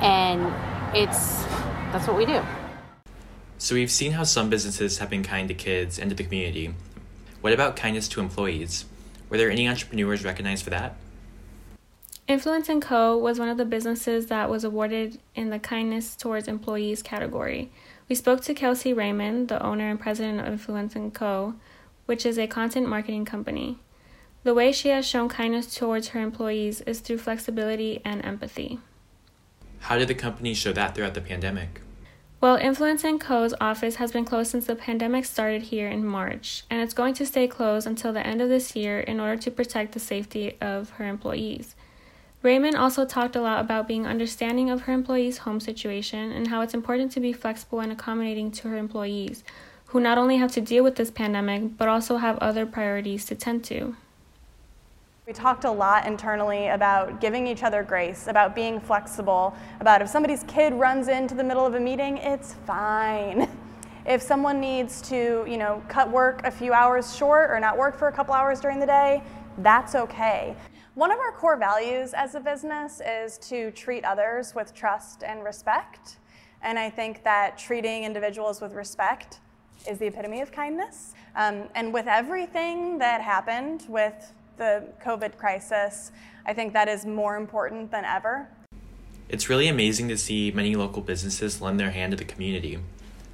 And 0.00 0.52
it's 0.96 1.42
that's 1.92 2.06
what 2.06 2.16
we 2.16 2.26
do. 2.26 2.42
So 3.58 3.74
we've 3.74 3.90
seen 3.90 4.12
how 4.12 4.24
some 4.24 4.50
businesses 4.50 4.98
have 4.98 5.10
been 5.10 5.22
kind 5.22 5.48
to 5.48 5.54
kids 5.54 5.98
and 5.98 6.10
to 6.10 6.16
the 6.16 6.24
community. 6.24 6.74
What 7.40 7.52
about 7.52 7.76
kindness 7.76 8.08
to 8.08 8.20
employees? 8.20 8.84
Were 9.28 9.36
there 9.36 9.50
any 9.50 9.68
entrepreneurs 9.68 10.24
recognized 10.24 10.64
for 10.64 10.70
that? 10.70 10.96
Influence 12.28 12.70
& 12.74 12.80
Co. 12.80 13.16
was 13.16 13.38
one 13.38 13.48
of 13.48 13.58
the 13.58 13.64
businesses 13.64 14.26
that 14.26 14.48
was 14.48 14.64
awarded 14.64 15.18
in 15.34 15.50
the 15.50 15.58
Kindness 15.58 16.16
Towards 16.16 16.48
Employees 16.48 17.02
category. 17.02 17.70
We 18.08 18.14
spoke 18.14 18.40
to 18.42 18.54
Kelsey 18.54 18.92
Raymond, 18.92 19.48
the 19.48 19.62
owner 19.62 19.88
and 19.88 19.98
president 19.98 20.40
of 20.40 20.46
Influence 20.46 20.94
& 21.04 21.14
Co., 21.14 21.54
which 22.06 22.26
is 22.26 22.38
a 22.38 22.46
content 22.46 22.88
marketing 22.88 23.24
company. 23.24 23.78
The 24.44 24.54
way 24.54 24.72
she 24.72 24.88
has 24.88 25.06
shown 25.06 25.28
kindness 25.28 25.74
towards 25.74 26.08
her 26.08 26.20
employees 26.20 26.80
is 26.82 27.00
through 27.00 27.18
flexibility 27.18 28.00
and 28.04 28.24
empathy. 28.24 28.80
How 29.80 29.98
did 29.98 30.08
the 30.08 30.14
company 30.14 30.52
show 30.54 30.72
that 30.72 30.94
throughout 30.94 31.14
the 31.14 31.20
pandemic? 31.20 31.80
Well, 32.40 32.56
Influence 32.56 33.04
& 33.12 33.20
Co.'s 33.20 33.54
office 33.60 33.96
has 33.96 34.10
been 34.10 34.24
closed 34.24 34.50
since 34.50 34.66
the 34.66 34.74
pandemic 34.74 35.24
started 35.24 35.62
here 35.62 35.86
in 35.86 36.04
March, 36.04 36.64
and 36.68 36.80
it's 36.80 36.92
going 36.92 37.14
to 37.14 37.24
stay 37.24 37.46
closed 37.46 37.86
until 37.86 38.12
the 38.12 38.26
end 38.26 38.42
of 38.42 38.48
this 38.48 38.74
year 38.74 38.98
in 38.98 39.20
order 39.20 39.40
to 39.40 39.50
protect 39.50 39.92
the 39.92 40.00
safety 40.00 40.56
of 40.60 40.90
her 40.90 41.06
employees. 41.06 41.76
Raymond 42.42 42.74
also 42.74 43.04
talked 43.04 43.36
a 43.36 43.40
lot 43.40 43.60
about 43.60 43.86
being 43.86 44.04
understanding 44.04 44.68
of 44.68 44.82
her 44.82 44.92
employees' 44.92 45.38
home 45.38 45.60
situation 45.60 46.32
and 46.32 46.48
how 46.48 46.60
it's 46.60 46.74
important 46.74 47.12
to 47.12 47.20
be 47.20 47.32
flexible 47.32 47.78
and 47.78 47.92
accommodating 47.92 48.50
to 48.50 48.68
her 48.68 48.76
employees, 48.76 49.44
who 49.86 50.00
not 50.00 50.18
only 50.18 50.38
have 50.38 50.50
to 50.52 50.60
deal 50.60 50.82
with 50.82 50.96
this 50.96 51.10
pandemic, 51.10 51.78
but 51.78 51.88
also 51.88 52.16
have 52.16 52.36
other 52.38 52.66
priorities 52.66 53.24
to 53.26 53.36
tend 53.36 53.62
to. 53.64 53.94
We 55.24 55.32
talked 55.32 55.62
a 55.62 55.70
lot 55.70 56.04
internally 56.04 56.66
about 56.66 57.20
giving 57.20 57.46
each 57.46 57.62
other 57.62 57.84
grace, 57.84 58.26
about 58.26 58.56
being 58.56 58.80
flexible, 58.80 59.54
about 59.78 60.02
if 60.02 60.08
somebody's 60.08 60.42
kid 60.48 60.74
runs 60.74 61.06
into 61.06 61.36
the 61.36 61.44
middle 61.44 61.64
of 61.64 61.74
a 61.74 61.80
meeting, 61.80 62.16
it's 62.18 62.54
fine. 62.66 63.48
If 64.04 64.20
someone 64.20 64.58
needs 64.58 65.00
to, 65.02 65.46
you 65.48 65.58
know, 65.58 65.80
cut 65.86 66.10
work 66.10 66.44
a 66.44 66.50
few 66.50 66.72
hours 66.72 67.14
short 67.14 67.52
or 67.52 67.60
not 67.60 67.78
work 67.78 67.96
for 67.96 68.08
a 68.08 68.12
couple 68.12 68.34
hours 68.34 68.58
during 68.58 68.80
the 68.80 68.86
day, 68.86 69.22
that's 69.58 69.94
okay. 69.94 70.56
One 70.94 71.10
of 71.10 71.18
our 71.20 71.32
core 71.32 71.56
values 71.56 72.12
as 72.12 72.34
a 72.34 72.40
business 72.40 73.00
is 73.00 73.38
to 73.48 73.70
treat 73.70 74.04
others 74.04 74.54
with 74.54 74.74
trust 74.74 75.24
and 75.24 75.42
respect. 75.42 76.18
And 76.60 76.78
I 76.78 76.90
think 76.90 77.24
that 77.24 77.56
treating 77.56 78.04
individuals 78.04 78.60
with 78.60 78.74
respect 78.74 79.40
is 79.88 79.96
the 79.96 80.08
epitome 80.08 80.42
of 80.42 80.52
kindness. 80.52 81.14
Um, 81.34 81.62
and 81.74 81.94
with 81.94 82.06
everything 82.06 82.98
that 82.98 83.22
happened 83.22 83.86
with 83.88 84.34
the 84.58 84.86
COVID 85.02 85.38
crisis, 85.38 86.12
I 86.44 86.52
think 86.52 86.74
that 86.74 86.88
is 86.88 87.06
more 87.06 87.36
important 87.38 87.90
than 87.90 88.04
ever. 88.04 88.46
It's 89.30 89.48
really 89.48 89.68
amazing 89.68 90.08
to 90.08 90.18
see 90.18 90.50
many 90.50 90.76
local 90.76 91.00
businesses 91.00 91.62
lend 91.62 91.80
their 91.80 91.92
hand 91.92 92.10
to 92.10 92.18
the 92.18 92.24
community. 92.26 92.78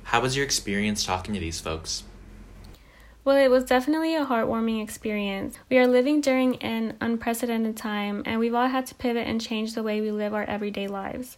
How 0.05 0.21
was 0.21 0.37
your 0.37 0.45
experience 0.45 1.05
talking 1.05 1.35
to 1.35 1.41
these 1.41 1.61
folks? 1.61 2.05
Well, 3.29 3.37
it 3.37 3.51
was 3.51 3.65
definitely 3.65 4.15
a 4.15 4.25
heartwarming 4.25 4.83
experience. 4.83 5.59
We 5.69 5.77
are 5.77 5.87
living 5.87 6.23
during 6.23 6.57
an 6.63 6.97
unprecedented 6.99 7.77
time, 7.77 8.23
and 8.25 8.41
we've 8.41 8.55
all 8.55 8.69
had 8.69 8.87
to 8.87 8.95
pivot 8.95 9.27
and 9.27 9.39
change 9.39 9.75
the 9.75 9.83
way 9.83 10.01
we 10.01 10.11
live 10.11 10.33
our 10.33 10.45
everyday 10.45 10.89
lives. 10.89 11.37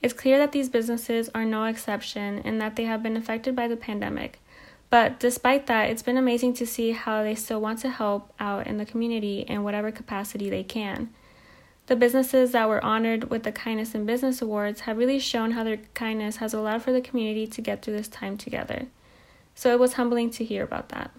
It's 0.00 0.12
clear 0.12 0.38
that 0.38 0.52
these 0.52 0.68
businesses 0.68 1.28
are 1.34 1.44
no 1.44 1.64
exception 1.64 2.38
and 2.44 2.60
that 2.60 2.76
they 2.76 2.84
have 2.84 3.02
been 3.02 3.16
affected 3.16 3.56
by 3.56 3.66
the 3.66 3.76
pandemic. 3.76 4.38
But 4.88 5.18
despite 5.18 5.66
that, 5.66 5.90
it's 5.90 6.04
been 6.04 6.16
amazing 6.16 6.54
to 6.54 6.64
see 6.64 6.92
how 6.92 7.24
they 7.24 7.34
still 7.34 7.60
want 7.60 7.80
to 7.80 7.90
help 7.90 8.32
out 8.38 8.68
in 8.68 8.78
the 8.78 8.86
community 8.86 9.40
in 9.40 9.64
whatever 9.64 9.90
capacity 9.90 10.48
they 10.48 10.62
can. 10.62 11.10
The 11.86 11.96
businesses 11.96 12.52
that 12.52 12.68
were 12.68 12.84
honored 12.84 13.30
with 13.30 13.42
the 13.42 13.50
Kindness 13.50 13.96
in 13.96 14.06
Business 14.06 14.40
Awards 14.42 14.82
have 14.82 14.96
really 14.96 15.18
shown 15.18 15.50
how 15.50 15.64
their 15.64 15.78
kindness 15.94 16.36
has 16.36 16.54
allowed 16.54 16.82
for 16.82 16.92
the 16.92 17.00
community 17.00 17.48
to 17.48 17.60
get 17.60 17.82
through 17.82 17.96
this 17.96 18.06
time 18.06 18.36
together. 18.36 18.86
So 19.56 19.72
it 19.72 19.80
was 19.80 19.94
humbling 19.94 20.30
to 20.30 20.44
hear 20.44 20.62
about 20.62 20.90
that. 20.90 21.10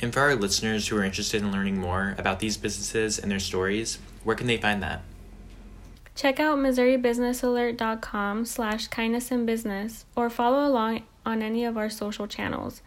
And 0.00 0.12
for 0.12 0.20
our 0.20 0.34
listeners 0.36 0.88
who 0.88 0.96
are 0.96 1.04
interested 1.04 1.42
in 1.42 1.50
learning 1.50 1.78
more 1.78 2.14
about 2.18 2.38
these 2.38 2.56
businesses 2.56 3.18
and 3.18 3.30
their 3.30 3.40
stories, 3.40 3.98
where 4.24 4.36
can 4.36 4.46
they 4.46 4.56
find 4.56 4.82
that? 4.82 5.02
Check 6.14 6.40
out 6.40 6.58
MissouriBusinessAlert.com 6.58 8.44
slash 8.44 8.88
kindness 8.88 9.30
in 9.30 9.46
business 9.46 10.04
or 10.16 10.28
follow 10.28 10.66
along 10.66 11.02
on 11.24 11.42
any 11.42 11.64
of 11.64 11.76
our 11.76 11.90
social 11.90 12.26
channels. 12.26 12.82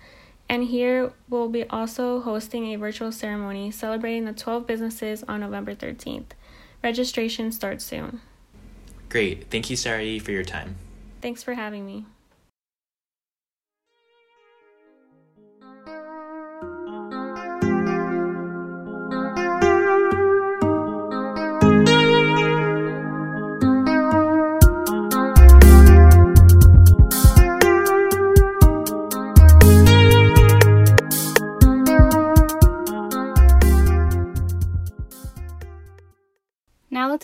And 0.49 0.65
here 0.65 1.13
we'll 1.29 1.47
be 1.47 1.63
also 1.69 2.19
hosting 2.19 2.73
a 2.73 2.75
virtual 2.75 3.11
ceremony 3.11 3.71
celebrating 3.71 4.25
the 4.25 4.33
12 4.33 4.67
businesses 4.67 5.23
on 5.29 5.39
November 5.39 5.73
13th. 5.73 6.31
Registration 6.83 7.53
starts 7.53 7.85
soon. 7.85 8.19
Great. 9.07 9.49
Thank 9.49 9.69
you, 9.69 9.77
Sari, 9.77 10.19
for 10.19 10.31
your 10.31 10.43
time. 10.43 10.75
Thanks 11.21 11.43
for 11.43 11.53
having 11.53 11.85
me. 11.85 12.05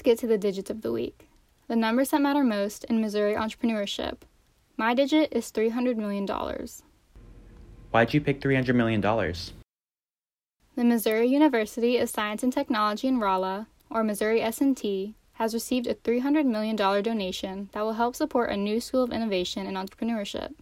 Get 0.08 0.18
to 0.20 0.28
the 0.28 0.38
digits 0.38 0.70
of 0.70 0.84
the 0.84 0.92
week. 0.92 1.28
The 1.68 1.76
numbers 1.76 2.12
that 2.12 2.22
matter 2.22 2.42
most 2.42 2.86
in 2.86 3.02
Missouri 3.02 3.34
entrepreneurship. 3.34 4.20
My 4.78 4.94
digit 4.94 5.34
is 5.34 5.52
$300 5.52 5.98
million. 5.98 6.26
Why'd 7.92 8.14
you 8.14 8.22
pick 8.22 8.40
$300 8.40 8.74
million? 8.74 9.02
The 9.02 10.84
Missouri 10.86 11.28
University 11.28 11.98
of 11.98 12.10
Science 12.10 12.42
and 12.42 12.54
Technology 12.54 13.10
in 13.10 13.20
Rolla, 13.20 13.68
or 13.90 14.02
Missouri 14.02 14.42
S&T, 14.42 15.16
has 15.34 15.54
received 15.54 15.88
a 15.88 15.96
$300 15.96 16.46
million 16.46 16.78
donation 16.78 17.68
that 17.74 17.82
will 17.82 17.94
help 17.94 18.16
support 18.16 18.50
a 18.50 18.56
new 18.56 18.80
school 18.80 19.04
of 19.04 19.12
innovation 19.12 19.68
and 19.68 19.76
entrepreneurship. 19.76 20.54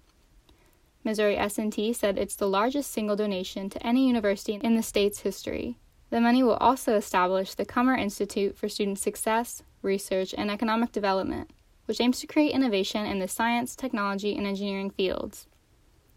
Missouri 1.03 1.37
S&T 1.37 1.93
said 1.93 2.17
it's 2.17 2.35
the 2.35 2.49
largest 2.49 2.89
single 2.89 3.15
donation 3.15 3.69
to 3.69 3.85
any 3.85 4.07
university 4.07 4.55
in 4.55 4.75
the 4.75 4.81
state's 4.81 5.19
history. 5.19 5.77
The 6.09 6.21
money 6.21 6.43
will 6.43 6.57
also 6.57 6.95
establish 6.95 7.55
the 7.55 7.65
Kummer 7.65 7.97
Institute 7.97 8.57
for 8.57 8.69
Student 8.69 8.99
Success, 8.99 9.63
Research, 9.81 10.35
and 10.37 10.51
Economic 10.51 10.91
Development, 10.91 11.49
which 11.85 11.99
aims 11.99 12.19
to 12.19 12.27
create 12.27 12.51
innovation 12.51 13.05
in 13.05 13.19
the 13.19 13.27
science, 13.27 13.75
technology, 13.75 14.37
and 14.37 14.45
engineering 14.45 14.91
fields. 14.91 15.47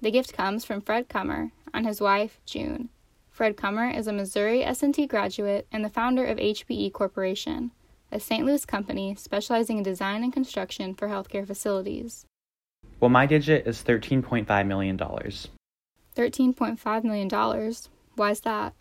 The 0.01 0.11
gift 0.11 0.33
comes 0.33 0.65
from 0.65 0.81
Fred 0.81 1.09
Kummer 1.09 1.51
and 1.75 1.87
his 1.87 2.01
wife, 2.01 2.41
June. 2.47 2.89
Fred 3.31 3.57
Kummer 3.57 3.97
is 3.97 4.07
a 4.07 4.13
Missouri 4.13 4.65
S&T 4.65 5.07
graduate 5.07 5.67
and 5.73 5.85
the 5.85 5.89
founder 5.89 6.25
of 6.25 6.39
HBE 6.39 6.93
Corporation, 6.93 7.73
a 8.11 8.21
St. 8.21 8.45
Louis 8.45 8.65
company 8.65 9.15
specializing 9.15 9.79
in 9.79 9.83
design 9.83 10.23
and 10.23 10.33
construction 10.33 10.95
for 10.95 11.09
healthcare 11.09 11.47
facilities. 11.47 12.27
Well, 13.01 13.11
my 13.11 13.27
digit 13.27 13.67
is 13.67 13.83
$13.5 13.83 14.67
million. 14.67 14.99
$13.5 14.99 17.05
million? 17.05 17.75
Why 18.17 18.31
is 18.31 18.41
that? 18.41 18.75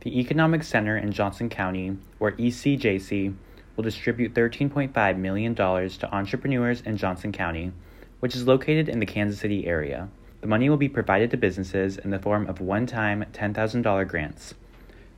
The 0.00 0.20
Economic 0.20 0.62
Center 0.62 0.96
in 0.96 1.10
Johnson 1.10 1.48
County, 1.48 1.96
or 2.20 2.32
ECJC, 2.32 3.34
will 3.74 3.82
distribute 3.82 4.32
$13.5 4.32 5.18
million 5.18 5.54
to 5.56 6.08
entrepreneurs 6.12 6.80
in 6.82 6.96
Johnson 6.96 7.32
County, 7.32 7.72
which 8.20 8.36
is 8.36 8.46
located 8.46 8.88
in 8.88 9.00
the 9.00 9.06
Kansas 9.06 9.40
City 9.40 9.66
area. 9.66 10.08
The 10.40 10.46
money 10.46 10.70
will 10.70 10.76
be 10.76 10.88
provided 10.88 11.32
to 11.32 11.36
businesses 11.36 11.98
in 11.98 12.10
the 12.10 12.18
form 12.20 12.46
of 12.46 12.60
one 12.60 12.86
time 12.86 13.24
$10,000 13.32 14.06
grants. 14.06 14.54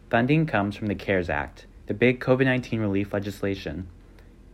Funding 0.09 0.47
comes 0.47 0.77
from 0.77 0.87
the 0.87 0.95
CARES 0.95 1.29
Act, 1.29 1.67
the 1.87 1.95
big 1.95 2.19
COVID 2.19 2.47
19 2.47 2.81
relief 2.81 3.13
legislation. 3.13 3.87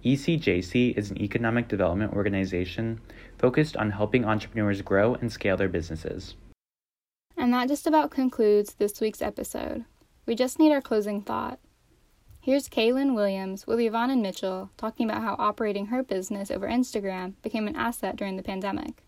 ECJC 0.04 0.96
is 0.98 1.10
an 1.10 1.22
economic 1.22 1.68
development 1.68 2.14
organization 2.14 3.00
focused 3.38 3.76
on 3.76 3.92
helping 3.92 4.24
entrepreneurs 4.24 4.82
grow 4.82 5.14
and 5.14 5.30
scale 5.30 5.56
their 5.56 5.68
businesses. 5.68 6.34
And 7.36 7.52
that 7.52 7.68
just 7.68 7.86
about 7.86 8.10
concludes 8.10 8.74
this 8.74 9.00
week's 9.00 9.22
episode. 9.22 9.84
We 10.26 10.34
just 10.34 10.58
need 10.58 10.72
our 10.72 10.80
closing 10.80 11.22
thought. 11.22 11.60
Here's 12.40 12.68
Kaylin 12.68 13.14
Williams 13.14 13.64
with 13.64 13.78
Yvonne 13.78 14.10
and 14.10 14.22
Mitchell 14.22 14.70
talking 14.76 15.08
about 15.08 15.22
how 15.22 15.36
operating 15.38 15.86
her 15.86 16.02
business 16.02 16.50
over 16.50 16.66
Instagram 16.66 17.34
became 17.42 17.68
an 17.68 17.76
asset 17.76 18.16
during 18.16 18.36
the 18.36 18.42
pandemic. 18.42 19.04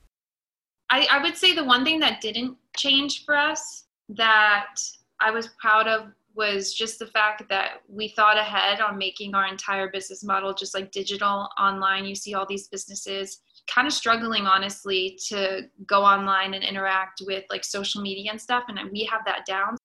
I, 0.91 1.09
I 1.11 1.23
would 1.23 1.37
say 1.37 1.55
the 1.55 1.65
one 1.65 1.85
thing 1.85 1.99
that 2.01 2.21
didn't 2.21 2.57
change 2.77 3.25
for 3.25 3.37
us 3.37 3.87
that 4.11 4.77
I 5.21 5.33
was 5.33 5.49
proud 5.61 5.89
of 5.89 6.13
was 6.37 6.73
just 6.73 7.01
the 7.01 7.07
fact 7.09 7.43
that 7.49 7.83
we 7.89 8.09
thought 8.09 8.39
ahead 8.39 8.81
on 8.81 8.97
making 8.97 9.35
our 9.35 9.47
entire 9.47 9.91
business 9.91 10.23
model 10.23 10.55
just 10.55 10.73
like 10.73 10.93
digital 10.93 11.49
online. 11.59 12.05
You 12.05 12.15
see 12.15 12.35
all 12.35 12.47
these 12.47 12.69
businesses 12.69 13.41
kind 13.67 13.89
of 13.89 13.93
struggling 13.93 14.47
honestly 14.47 15.19
to 15.29 15.63
go 15.85 16.03
online 16.03 16.55
and 16.55 16.63
interact 16.63 17.23
with 17.27 17.45
like 17.51 17.65
social 17.65 18.01
media 18.01 18.31
and 18.31 18.41
stuff 18.41 18.65
and 18.69 18.79
we 18.93 19.05
have 19.05 19.25
that 19.27 19.45
down 19.45 19.77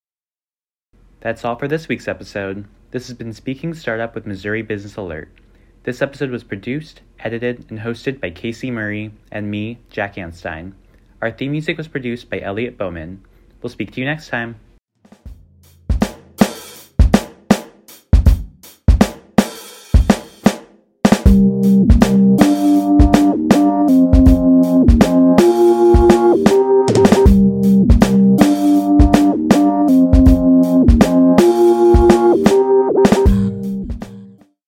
that's 1.23 1.45
all 1.45 1.55
for 1.55 1.69
this 1.69 1.87
week's 1.87 2.09
episode. 2.09 2.65
This 2.91 3.07
has 3.07 3.15
been 3.15 3.31
Speaking 3.31 3.73
Startup 3.73 4.13
with 4.13 4.27
Missouri 4.27 4.61
Business 4.61 4.97
Alert. 4.97 5.29
This 5.83 6.01
episode 6.01 6.31
was 6.31 6.43
produced, 6.43 6.99
edited, 7.17 7.65
and 7.69 7.79
hosted 7.79 8.19
by 8.19 8.29
Casey 8.29 8.69
Murray 8.69 9.13
and 9.31 9.49
me, 9.49 9.79
Jack 9.89 10.15
Anstein. 10.15 10.73
Our 11.21 11.31
theme 11.31 11.51
music 11.51 11.77
was 11.77 11.87
produced 11.87 12.29
by 12.29 12.41
Elliot 12.41 12.77
Bowman. 12.77 13.23
We'll 13.61 13.69
speak 13.69 13.93
to 13.93 14.01
you 14.01 14.05
next 14.05 14.27
time. 14.27 14.59